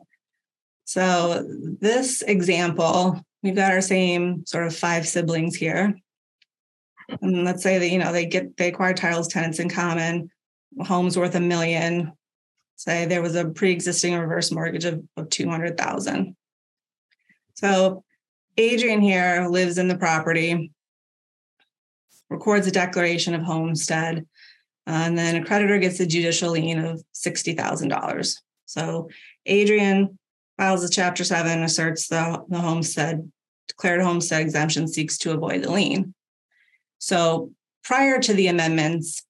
[0.86, 1.44] So
[1.80, 5.96] this example, we've got our same sort of five siblings here
[7.22, 10.30] and let's say that you know they get they acquire titles tenants in common
[10.82, 12.14] home's worth a million,
[12.76, 16.36] say there was a pre-existing reverse mortgage of, of 200,000.
[17.54, 18.04] So
[18.58, 20.72] Adrian here lives in the property,
[22.30, 24.26] records a declaration of homestead,
[24.88, 28.36] uh, and then a creditor gets a judicial lien of $60,000.
[28.66, 29.10] So
[29.46, 30.18] Adrian
[30.58, 33.32] files a chapter seven, asserts the, the homestead,
[33.68, 36.14] declared homestead exemption, seeks to avoid the lien.
[37.04, 37.52] So
[37.84, 39.26] prior to the amendments,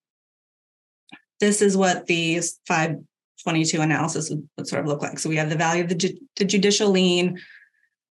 [1.39, 5.17] this is what the 522 analysis would, sort of look like.
[5.17, 7.41] So we have the value of the, ju- the judicial lien,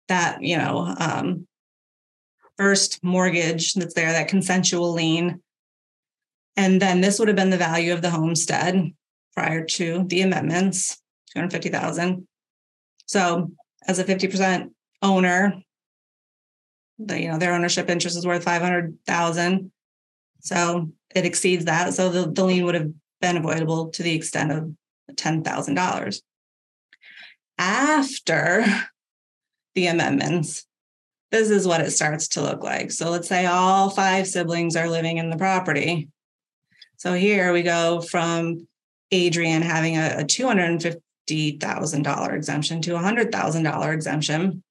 [0.08, 1.48] that, you know, um,
[2.58, 5.44] first mortgage that's there, that consensual lien.
[6.58, 8.92] And then this would have been the value of the homestead
[9.36, 11.00] prior to the amendments,
[11.36, 12.28] 250,000.
[13.06, 13.52] So
[13.88, 14.72] as a 50%
[15.04, 15.62] owner,
[17.06, 19.72] the, you know, their ownership interest is worth 500,000.
[20.42, 21.94] So it exceeds that.
[21.94, 24.74] So the, the lien would have been avoidable to the extent of
[25.12, 26.22] $10,000.
[27.58, 28.66] After
[29.76, 30.66] the amendments,
[31.32, 32.92] this is what it starts to look like.
[32.92, 36.10] So let's say all five siblings are living in the property.
[36.98, 38.68] So here we go from
[39.12, 44.64] Adrian having a, a $250,000 exemption to a $100,000 exemption.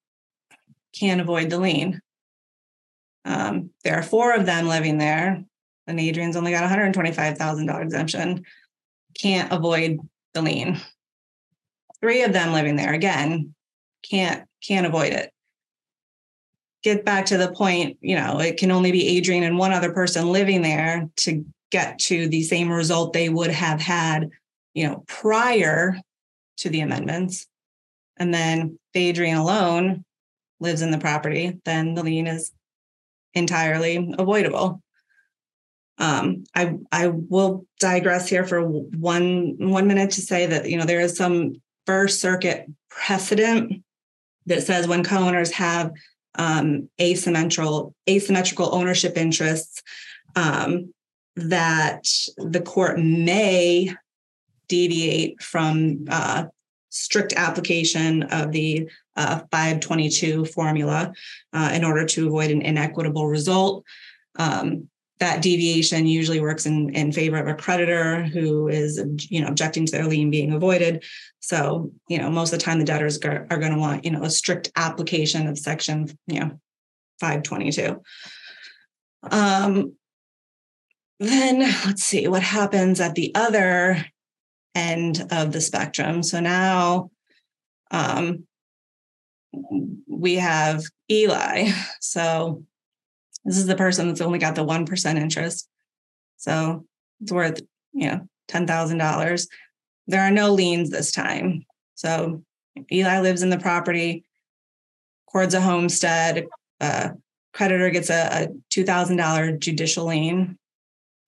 [0.93, 2.01] Can't avoid the lien.
[3.25, 5.45] Um, there are four of them living there,
[5.87, 8.45] and Adrian's only got $125,000 exemption.
[9.19, 9.99] Can't avoid
[10.35, 10.81] the lien.
[12.01, 13.55] Three of them living there again,
[14.09, 15.33] can't can't avoid it.
[16.83, 19.93] Get back to the point, you know, it can only be Adrian and one other
[19.93, 24.31] person living there to get to the same result they would have had,
[24.75, 25.99] you know, prior
[26.59, 27.47] to the amendments.
[28.17, 30.05] And then if Adrian alone
[30.59, 32.53] lives in the property, then the lien is
[33.35, 34.83] entirely avoidable.
[35.99, 40.87] Um, I I will digress here for one one minute to say that you know
[40.87, 43.85] there is some First Circuit precedent
[44.47, 45.93] that says when co-owners have
[46.37, 49.83] um, asymmetrical asymmetrical ownership interests,
[50.37, 50.93] um,
[51.37, 52.05] that
[52.37, 53.95] the court may
[54.69, 56.45] deviate from uh,
[56.91, 61.13] strict application of the uh, 522 formula
[61.53, 63.85] uh, in order to avoid an inequitable result.
[64.39, 64.89] Um,
[65.21, 69.87] that deviation usually works in, in favor of a creditor who is you know objecting
[69.87, 71.05] to their lien being avoided
[71.41, 74.23] so you know most of the time the debtors are, going to want you know
[74.23, 76.59] a strict application of section you know
[77.21, 78.03] 522
[79.31, 79.93] um
[81.19, 84.03] then let's see what happens at the other
[84.75, 87.11] end of the spectrum so now
[87.91, 88.45] um
[90.07, 92.65] we have eli so
[93.45, 95.69] this is the person that's only got the 1% interest.
[96.37, 96.85] So
[97.21, 97.61] it's worth,
[97.93, 99.47] you know, $10,000.
[100.07, 101.65] There are no liens this time.
[101.95, 102.43] So
[102.93, 104.25] Eli lives in the property,
[105.27, 106.47] records a homestead,
[106.81, 107.11] uh,
[107.53, 110.59] creditor gets a, a $2,000 judicial lien.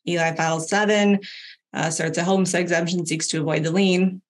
[0.07, 1.21] Eli files seven,
[1.73, 4.23] uh, starts a homestead exemption, seeks to avoid the lien.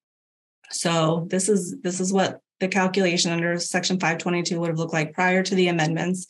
[0.70, 5.12] So this is this is what the calculation under section 522 would have looked like
[5.12, 6.26] prior to the amendments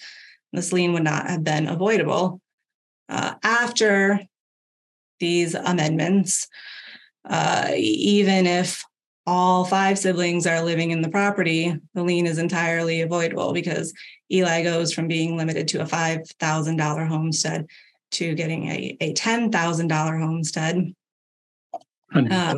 [0.53, 2.41] this lien would not have been avoidable.
[3.09, 4.21] Uh, after
[5.19, 6.49] these amendments,
[7.29, 8.85] uh, even if
[9.27, 13.93] all five siblings are living in the property, the lien is entirely avoidable because
[14.31, 17.67] Eli goes from being limited to a $5,000 homestead
[18.13, 20.95] to getting a, a $10,000 homestead.
[22.15, 22.55] Uh,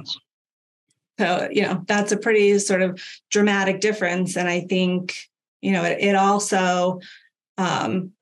[1.19, 3.01] so, you know, that's a pretty sort of
[3.31, 4.37] dramatic difference.
[4.37, 5.17] And I think,
[5.63, 7.01] you know, it, it also
[7.57, 8.13] um,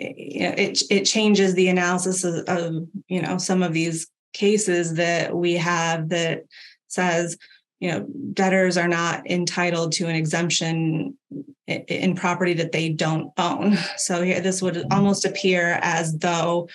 [0.00, 5.54] it, it changes the analysis of, of, you know some of these cases that we
[5.54, 6.44] have that
[6.88, 7.36] says
[7.80, 11.16] you know debtors are not entitled to an exemption
[11.66, 16.68] in property that they don't own so here this would almost appear as though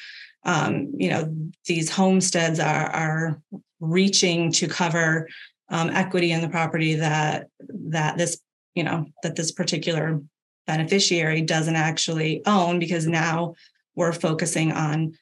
[0.45, 1.35] um, you know
[1.65, 3.41] these homesteads are are
[3.79, 5.27] reaching to cover
[5.69, 8.39] um, equity in the property that that this
[8.75, 10.21] you know that this particular
[10.67, 13.55] beneficiary doesn't actually own because now
[13.95, 15.13] we're focusing on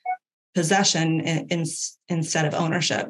[0.56, 1.66] possession in, in,
[2.10, 3.08] instead of ownership.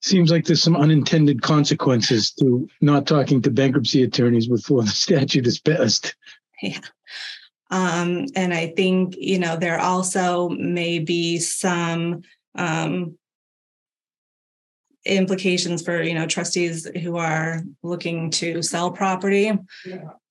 [0.00, 5.46] Seems like there's some unintended consequences to not talking to bankruptcy attorneys before the statute
[5.46, 6.14] is passed.
[6.62, 6.78] Yeah.
[7.70, 12.22] Um, and I think, you know, there also may be some
[12.56, 13.16] um,
[15.04, 19.50] implications for you know trustees who are looking to sell property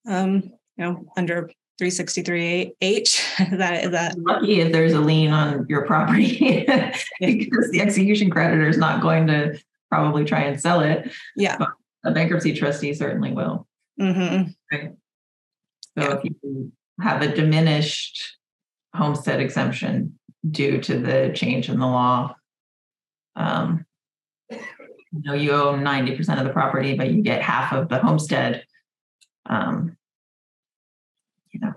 [0.05, 1.49] um, you know under
[1.81, 2.73] 363H.
[2.81, 6.65] Is that is that Lucky if there's a lien on your property
[7.19, 9.57] because the execution creditor is not going to
[9.89, 11.11] probably try and sell it.
[11.35, 11.57] yeah.
[12.03, 13.67] A bankruptcy trustee certainly will.
[13.99, 14.93] hmm So
[15.97, 16.17] Yeah.
[16.17, 16.71] if you
[17.01, 18.37] have a diminished
[18.93, 20.17] homestead exemption
[20.49, 22.35] due to the change in the law,
[23.35, 23.85] um,
[24.49, 27.99] you know, you own ninety percent of the property, but you get half of the
[27.99, 28.65] homestead.
[29.45, 29.97] Um,
[31.51, 31.73] you know,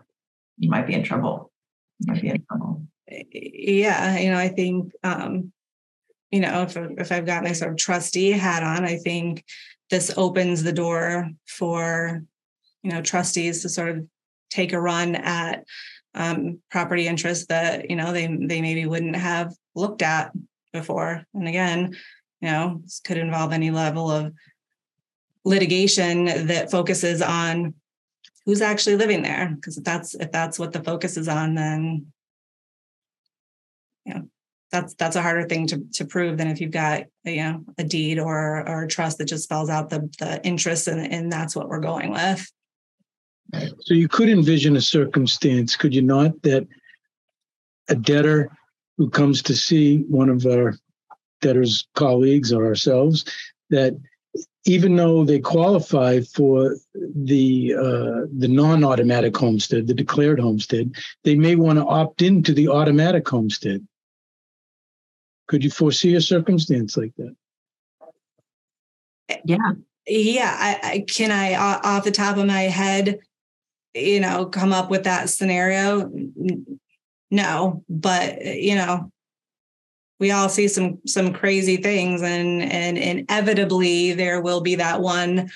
[0.58, 1.50] you might be in trouble.
[1.98, 2.82] You might be in trouble.
[3.08, 5.52] Yeah, you know, I think um,
[6.30, 9.44] you know, if if I've got my sort of trustee hat on, I think
[9.90, 12.22] this opens the door for
[12.82, 14.06] you know trustees to sort of
[14.50, 15.64] take a run at
[16.14, 20.32] um, property interests that you know they they maybe wouldn't have looked at
[20.72, 21.24] before.
[21.34, 21.96] And again,
[22.40, 24.32] you know, this could involve any level of
[25.44, 27.74] litigation that focuses on
[28.44, 29.52] who's actually living there.
[29.54, 32.06] Because if that's if that's what the focus is on, then
[34.04, 34.28] you know
[34.70, 37.84] that's that's a harder thing to to prove than if you've got you know a
[37.84, 41.54] deed or or a trust that just spells out the the interest and and that's
[41.54, 42.50] what we're going with.
[43.54, 46.66] So you could envision a circumstance, could you not, that
[47.88, 48.50] a debtor
[48.98, 50.76] who comes to see one of our
[51.40, 53.24] debtors' colleagues or ourselves,
[53.70, 53.98] that
[54.66, 60.92] even though they qualify for the uh, the non-automatic homestead, the declared homestead,
[61.24, 63.86] they may want to opt into the automatic homestead.
[65.46, 67.34] Could you foresee a circumstance like that?
[69.44, 69.72] Yeah.
[70.06, 73.20] Yeah, I, I can I off the top of my head,
[73.98, 76.10] you know, come up with that scenario.
[77.30, 79.10] No, but you know,
[80.18, 85.50] we all see some some crazy things, and and inevitably there will be that one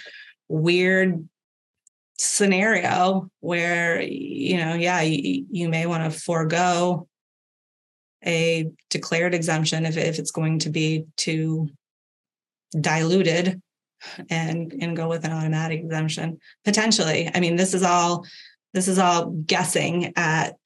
[0.48, 1.28] weird
[2.18, 7.08] scenario where you know, yeah, you, you may want to forego
[8.24, 11.68] a declared exemption if if it's going to be too
[12.80, 13.60] diluted
[14.30, 17.30] and and go with an automatic exemption potentially.
[17.34, 18.26] I mean this is all
[18.74, 20.56] this is all guessing at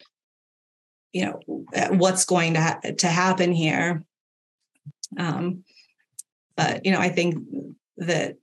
[1.13, 4.05] you know at what's going to ha- to happen here.
[5.19, 5.65] Um
[6.57, 7.37] but you know i think
[7.99, 8.37] that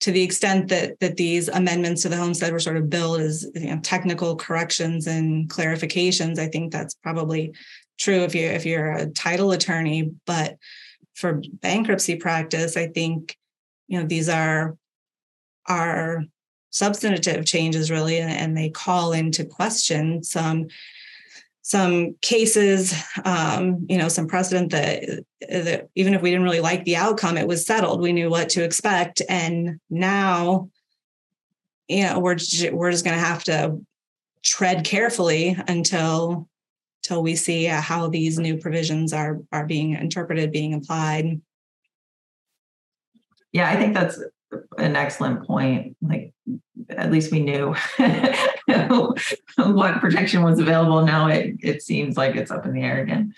[0.00, 3.46] to the extent that that these amendments to the homestead were sort of billed as
[3.54, 7.52] you know technical corrections and clarifications i think that's probably
[7.98, 10.10] true if you if you're a title attorney.
[10.26, 10.56] But
[11.14, 13.36] for bankruptcy practice i think
[13.90, 14.76] you know these are
[15.66, 16.24] are
[16.70, 20.68] substantive changes really and, they call into question some
[21.62, 26.84] some cases um, you know some precedent that, that even if we didn't really like
[26.84, 28.00] the outcome it was settled.
[28.00, 30.70] We knew what to expect and now
[31.88, 32.36] you know we're
[32.72, 33.80] we're just going to have to
[34.42, 36.48] tread carefully until
[37.02, 41.40] until we see how these new provisions are are being interpreted being applied
[43.52, 44.18] Yeah, I think that's
[44.78, 45.96] an excellent point.
[46.02, 46.32] Like,
[46.88, 47.74] at least we knew
[49.56, 51.04] what protection was available.
[51.04, 53.34] Now it it seems like it's up in the air again.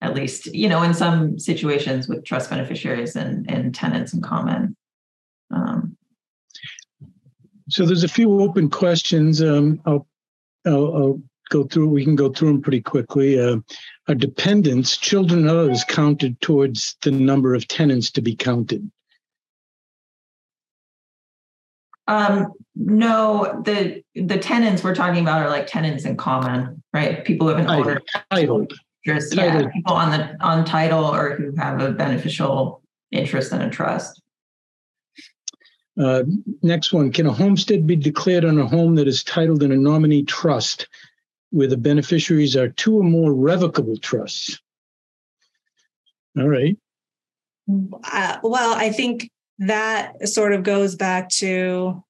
[0.00, 4.76] At least, you know, in some situations with trust beneficiaries and, and tenants in common.
[5.50, 5.96] Um,
[7.68, 9.42] So there's a few open questions.
[9.42, 10.06] Um, I'll,
[10.66, 11.88] I'll, I'll go through.
[11.88, 13.40] We can go through them pretty quickly.
[13.40, 13.56] Uh,
[14.06, 18.88] are dependents, children, others counted towards the number of tenants to be counted?
[22.08, 27.24] Um, no, the the tenants we're talking about are like tenants in common, right?
[27.24, 27.86] People who have an Titled.
[27.86, 28.72] owner Titled.
[29.04, 32.82] interest, yeah, people on the on title or who have a beneficial
[33.12, 34.22] interest in a trust.
[36.00, 36.22] Uh,
[36.62, 39.76] next one, can a homestead be declared on a home that is titled in a
[39.76, 40.88] nominee trust
[41.50, 44.60] where the beneficiaries are two or more revocable trusts?
[46.38, 46.78] All right.
[48.04, 49.28] Uh, well, I think
[49.58, 52.04] that sort of goes back to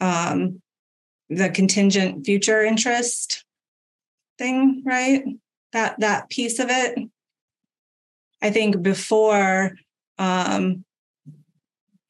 [0.00, 0.60] um,
[1.28, 3.44] the contingent future interest
[4.38, 5.24] thing, right?
[5.72, 6.98] That that piece of it.
[8.42, 9.72] I think before,
[10.18, 10.84] um,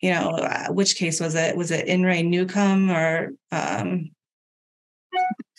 [0.01, 1.57] you know, uh, which case was it?
[1.57, 4.11] Was it In re Newcomb or um,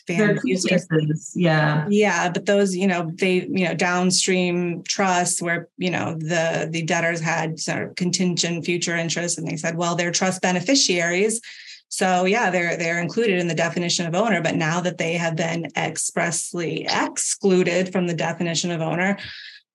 [0.07, 0.87] There are Van two Buster?
[0.99, 1.85] cases, yeah.
[1.89, 6.81] Yeah, but those, you know, they, you know, downstream trusts where, you know, the the
[6.83, 11.41] debtors had sort of contingent future interest and they said, well, they're trust beneficiaries.
[11.89, 15.35] So yeah, they're they're included in the definition of owner, but now that they have
[15.35, 19.17] been expressly excluded from the definition of owner,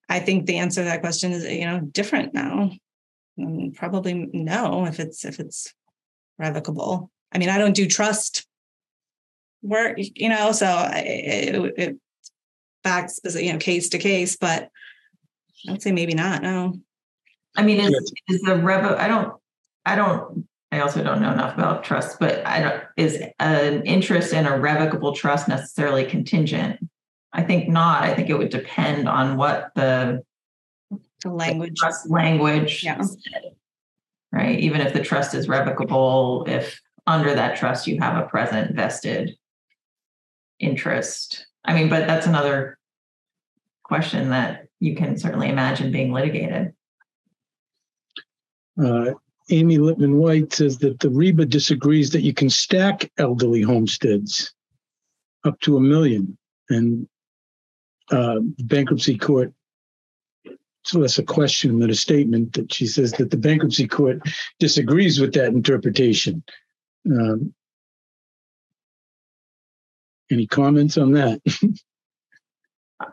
[0.08, 2.70] I think the answer to that question is, you know, different now.
[3.38, 5.72] And probably no if it's if it's
[6.38, 7.10] revocable.
[7.32, 8.46] I mean, I don't do trust
[9.62, 11.96] work, you know, so it, it
[12.82, 14.68] back you know, case to case, but
[15.68, 16.42] I'd say maybe not.
[16.42, 16.74] No.
[17.56, 19.34] I mean, is, is the rev, I don't,
[19.84, 24.32] I don't, I also don't know enough about trust, but I don't, is an interest
[24.32, 26.80] in a revocable trust necessarily contingent?
[27.32, 28.02] I think not.
[28.02, 30.22] I think it would depend on what the,
[31.22, 33.00] the language, the trust language, yeah.
[33.00, 33.54] said,
[34.32, 34.58] right?
[34.58, 39.36] Even if the trust is revocable, if under that trust you have a present vested
[40.62, 41.46] interest.
[41.64, 42.78] I mean, but that's another
[43.82, 46.72] question that you can certainly imagine being litigated.
[48.82, 49.12] Uh,
[49.50, 54.54] Amy Lippman White says that the REBA disagrees that you can stack elderly homesteads
[55.44, 56.38] up to a million.
[56.70, 57.08] And
[58.10, 59.52] uh, bankruptcy court,
[60.84, 64.20] so that's a question than a statement that she says that the bankruptcy court
[64.58, 66.42] disagrees with that interpretation.
[67.06, 67.54] Um,
[70.32, 71.40] any comments on that?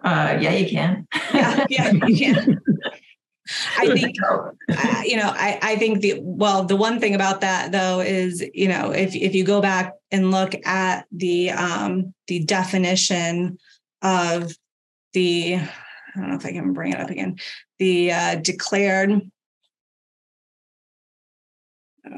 [0.04, 1.08] Uh, yeah, you can.
[1.34, 2.62] yeah, yeah, you can.
[3.78, 7.72] I think, uh, you know, I, I think the, well, the one thing about that
[7.72, 12.44] though is, you know, if, if you go back and look at the, um, the
[12.44, 13.58] definition
[14.04, 14.54] of
[15.14, 17.38] the, I don't know if I can bring it up again,
[17.80, 19.22] the uh, declared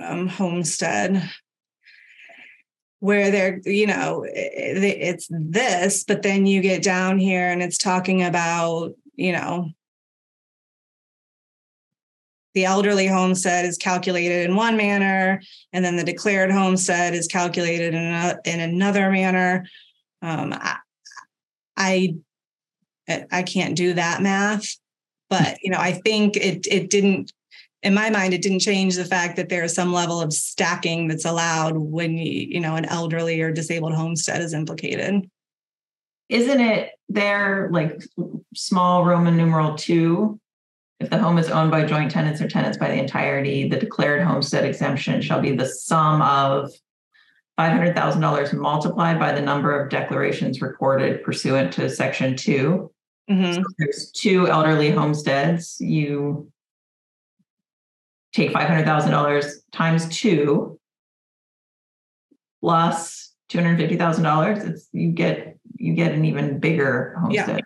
[0.01, 1.29] um, homestead,
[3.01, 8.21] where they're, you know, it's this, but then you get down here and it's talking
[8.23, 9.69] about, you know,
[12.53, 15.41] the elderly homestead is calculated in one manner,
[15.73, 19.65] and then the declared homestead is calculated in, a, in another manner.
[20.21, 20.77] Um, I,
[21.77, 22.15] I
[23.31, 24.77] I can't do that math,
[25.27, 27.33] but you know, I think it it didn't.
[27.83, 31.07] In my mind, it didn't change the fact that there is some level of stacking
[31.07, 35.29] that's allowed when you, you know an elderly or disabled homestead is implicated.
[36.29, 38.01] Isn't it there like
[38.53, 40.39] small Roman numeral two
[41.01, 44.21] if the home is owned by joint tenants or tenants by the entirety, the declared
[44.21, 46.71] homestead exemption shall be the sum of
[47.59, 52.91] $500,000 multiplied by the number of declarations recorded pursuant to section 2
[53.29, 53.53] mm-hmm.
[53.53, 55.77] so there's two elderly homesteads.
[55.79, 56.51] You
[58.33, 60.79] take $500,000 times two
[62.61, 64.69] plus $250,000.
[64.69, 67.57] It's you get you get an even bigger homestead.
[67.57, 67.63] Yeah.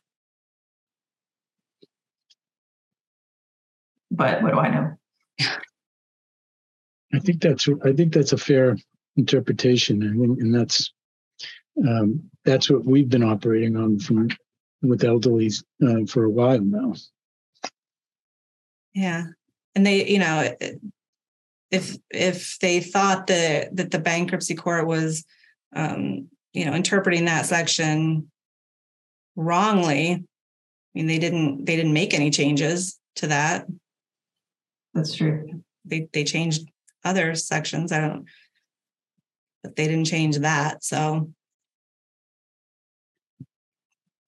[4.15, 4.97] but what do I know?
[7.13, 8.77] I think that's I think that's a fair
[9.15, 10.91] interpretation, and, and that's
[11.87, 14.29] um, that's what we've been operating on from
[14.81, 16.93] with elderlies uh, for a while now.
[18.93, 19.25] Yeah,
[19.75, 20.55] and they, you know,
[21.71, 25.25] if if they thought that that the bankruptcy court was,
[25.75, 28.31] um, you know, interpreting that section
[29.35, 30.21] wrongly, I
[30.93, 33.65] mean, they didn't they didn't make any changes to that.
[34.93, 35.61] That's true.
[35.83, 36.69] They they changed
[37.03, 37.91] other sections.
[37.91, 38.25] I don't,
[39.61, 40.83] but they didn't change that.
[40.83, 41.31] So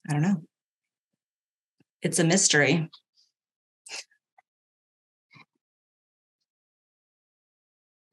[0.09, 0.43] I don't know.
[2.01, 2.89] It's a mystery.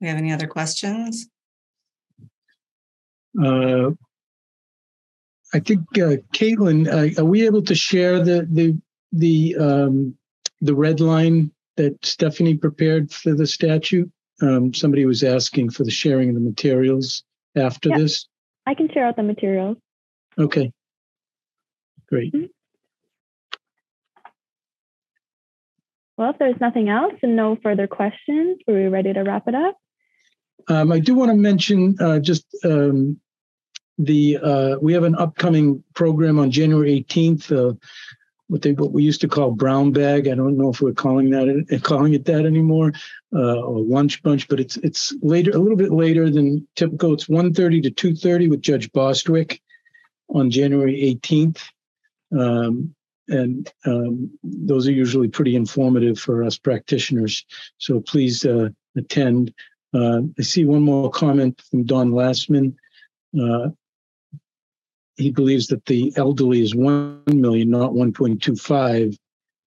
[0.05, 1.31] We have any other questions?
[3.43, 3.93] Uh,
[5.55, 8.79] I think uh, Caitlin, uh, are we able to share the the
[9.13, 10.15] the um,
[10.61, 14.13] the red line that Stephanie prepared for the statute?
[14.43, 17.25] Um, somebody was asking for the sharing of the materials
[17.57, 18.29] after yeah, this.
[18.67, 19.79] I can share out the materials.
[20.39, 20.71] Okay.
[22.11, 22.35] Great.
[22.35, 22.45] Mm-hmm.
[26.19, 29.55] Well, if there's nothing else and no further questions, are we ready to wrap it
[29.55, 29.79] up?
[30.69, 33.21] Um, I do want to mention uh, just um,
[33.99, 37.53] the uh, we have an upcoming program on January 18th.
[37.53, 37.75] Uh,
[38.49, 40.29] what they what we used to call brown bag.
[40.29, 42.93] I don't know if we're calling that calling it that anymore,
[43.35, 47.15] uh, or lunch bunch, but it's it's later a little bit later than typical.
[47.15, 49.61] It's 1.30 to 2.30 with Judge Bostwick
[50.29, 51.63] on January 18th.
[52.39, 52.95] Um,
[53.29, 57.47] and um, those are usually pretty informative for us practitioners.
[57.79, 59.55] So please uh, attend.
[59.95, 62.75] Uh, I see one more comment from Don Lastman.
[63.39, 63.69] Uh,
[65.17, 69.17] he believes that the elderly is 1 million, not 1.25,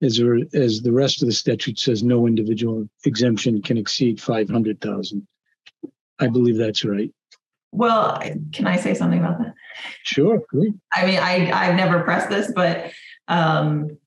[0.03, 5.27] as, a, as the rest of the statute says no individual exemption can exceed 500,000.
[6.19, 7.12] I believe that's right.
[7.71, 8.21] Well,
[8.53, 9.55] can I say something about that?
[10.03, 10.43] Sure.
[10.49, 10.75] Great.
[10.93, 12.91] I mean, I, I've never pressed this, but
[13.29, 13.99] um,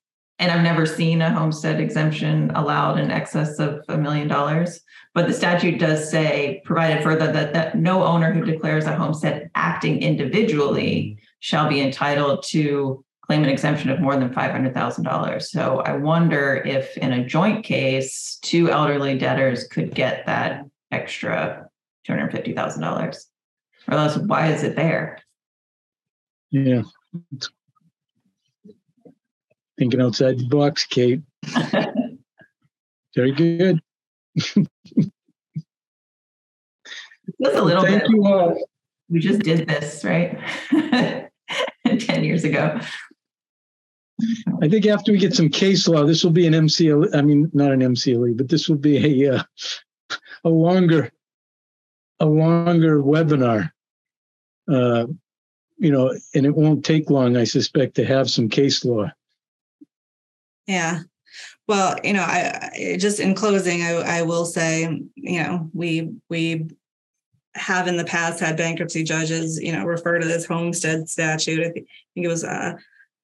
[0.42, 4.80] and I've never seen a homestead exemption allowed in excess of a million dollars.
[5.14, 9.52] But the statute does say, provided further, that, that no owner who declares a homestead
[9.54, 15.42] acting individually shall be entitled to claim an exemption of more than $500,000.
[15.42, 21.68] So I wonder if in a joint case, two elderly debtors could get that extra
[22.08, 23.16] $250,000.
[23.86, 25.20] Or else, why is it there?
[26.50, 26.82] Yeah.
[29.82, 31.22] Thinking outside the box, Kate.
[33.16, 33.80] Very good.
[34.36, 34.68] Just
[37.42, 38.10] a little Thank bit.
[38.10, 38.56] you all.
[39.10, 40.38] We just did this, right?
[41.84, 42.78] 10 years ago.
[44.62, 47.50] I think after we get some case law, this will be an MCL, I mean,
[47.52, 49.42] not an MCLE, but this will be a, uh,
[50.44, 51.10] a longer,
[52.20, 53.72] a longer webinar.
[54.70, 55.06] Uh,
[55.76, 59.10] you know, and it won't take long, I suspect, to have some case law.
[60.66, 61.00] Yeah.
[61.66, 64.82] Well, you know, I, just in closing, I, I will say,
[65.14, 66.68] you know, we we
[67.54, 71.60] have in the past had bankruptcy judges, you know, refer to this homestead statute.
[71.60, 72.74] I think, I think it was uh,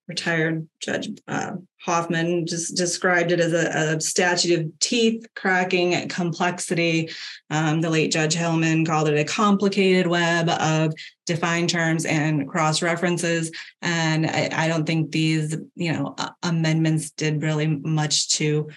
[0.09, 7.11] retired Judge uh, Hoffman just described it as a, a, statute of teeth cracking complexity.
[7.51, 10.93] Um, the late Judge Hillman called it a complicated web of
[11.27, 13.53] defined terms and cross references.
[13.83, 18.69] And I, I don't think these, you know, uh, amendments did really much to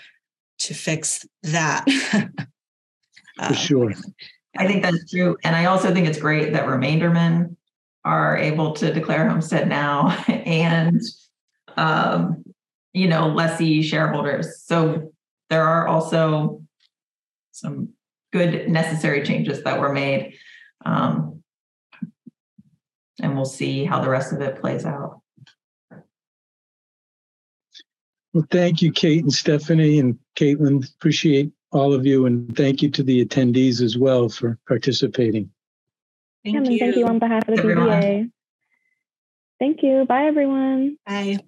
[0.60, 1.86] to fix that.
[3.48, 3.94] For sure.
[4.58, 5.38] I think that's true.
[5.44, 7.56] And I also think it's great that remaindermen
[8.04, 11.02] are able to declare homestead now and
[11.78, 12.44] um,
[12.94, 15.12] you know lessee shareholders so
[15.50, 16.62] there are also
[17.52, 17.90] some
[18.32, 20.36] good necessary changes that were made
[20.86, 21.44] um,
[23.22, 25.22] and we'll see how the rest of it plays out
[28.34, 30.90] Well, thank you, Kate and Stephanie and Caitlin.
[30.96, 32.26] Appreciate all of you.
[32.26, 35.50] And thank you to the attendees as well for participating.
[36.44, 36.80] Thank yeah, and you.
[36.80, 37.88] thank you on behalf of the Everyone.
[37.88, 38.32] BBA.
[39.60, 40.06] Thank you.
[40.06, 40.98] Bye, everyone.
[41.06, 41.40] Bye.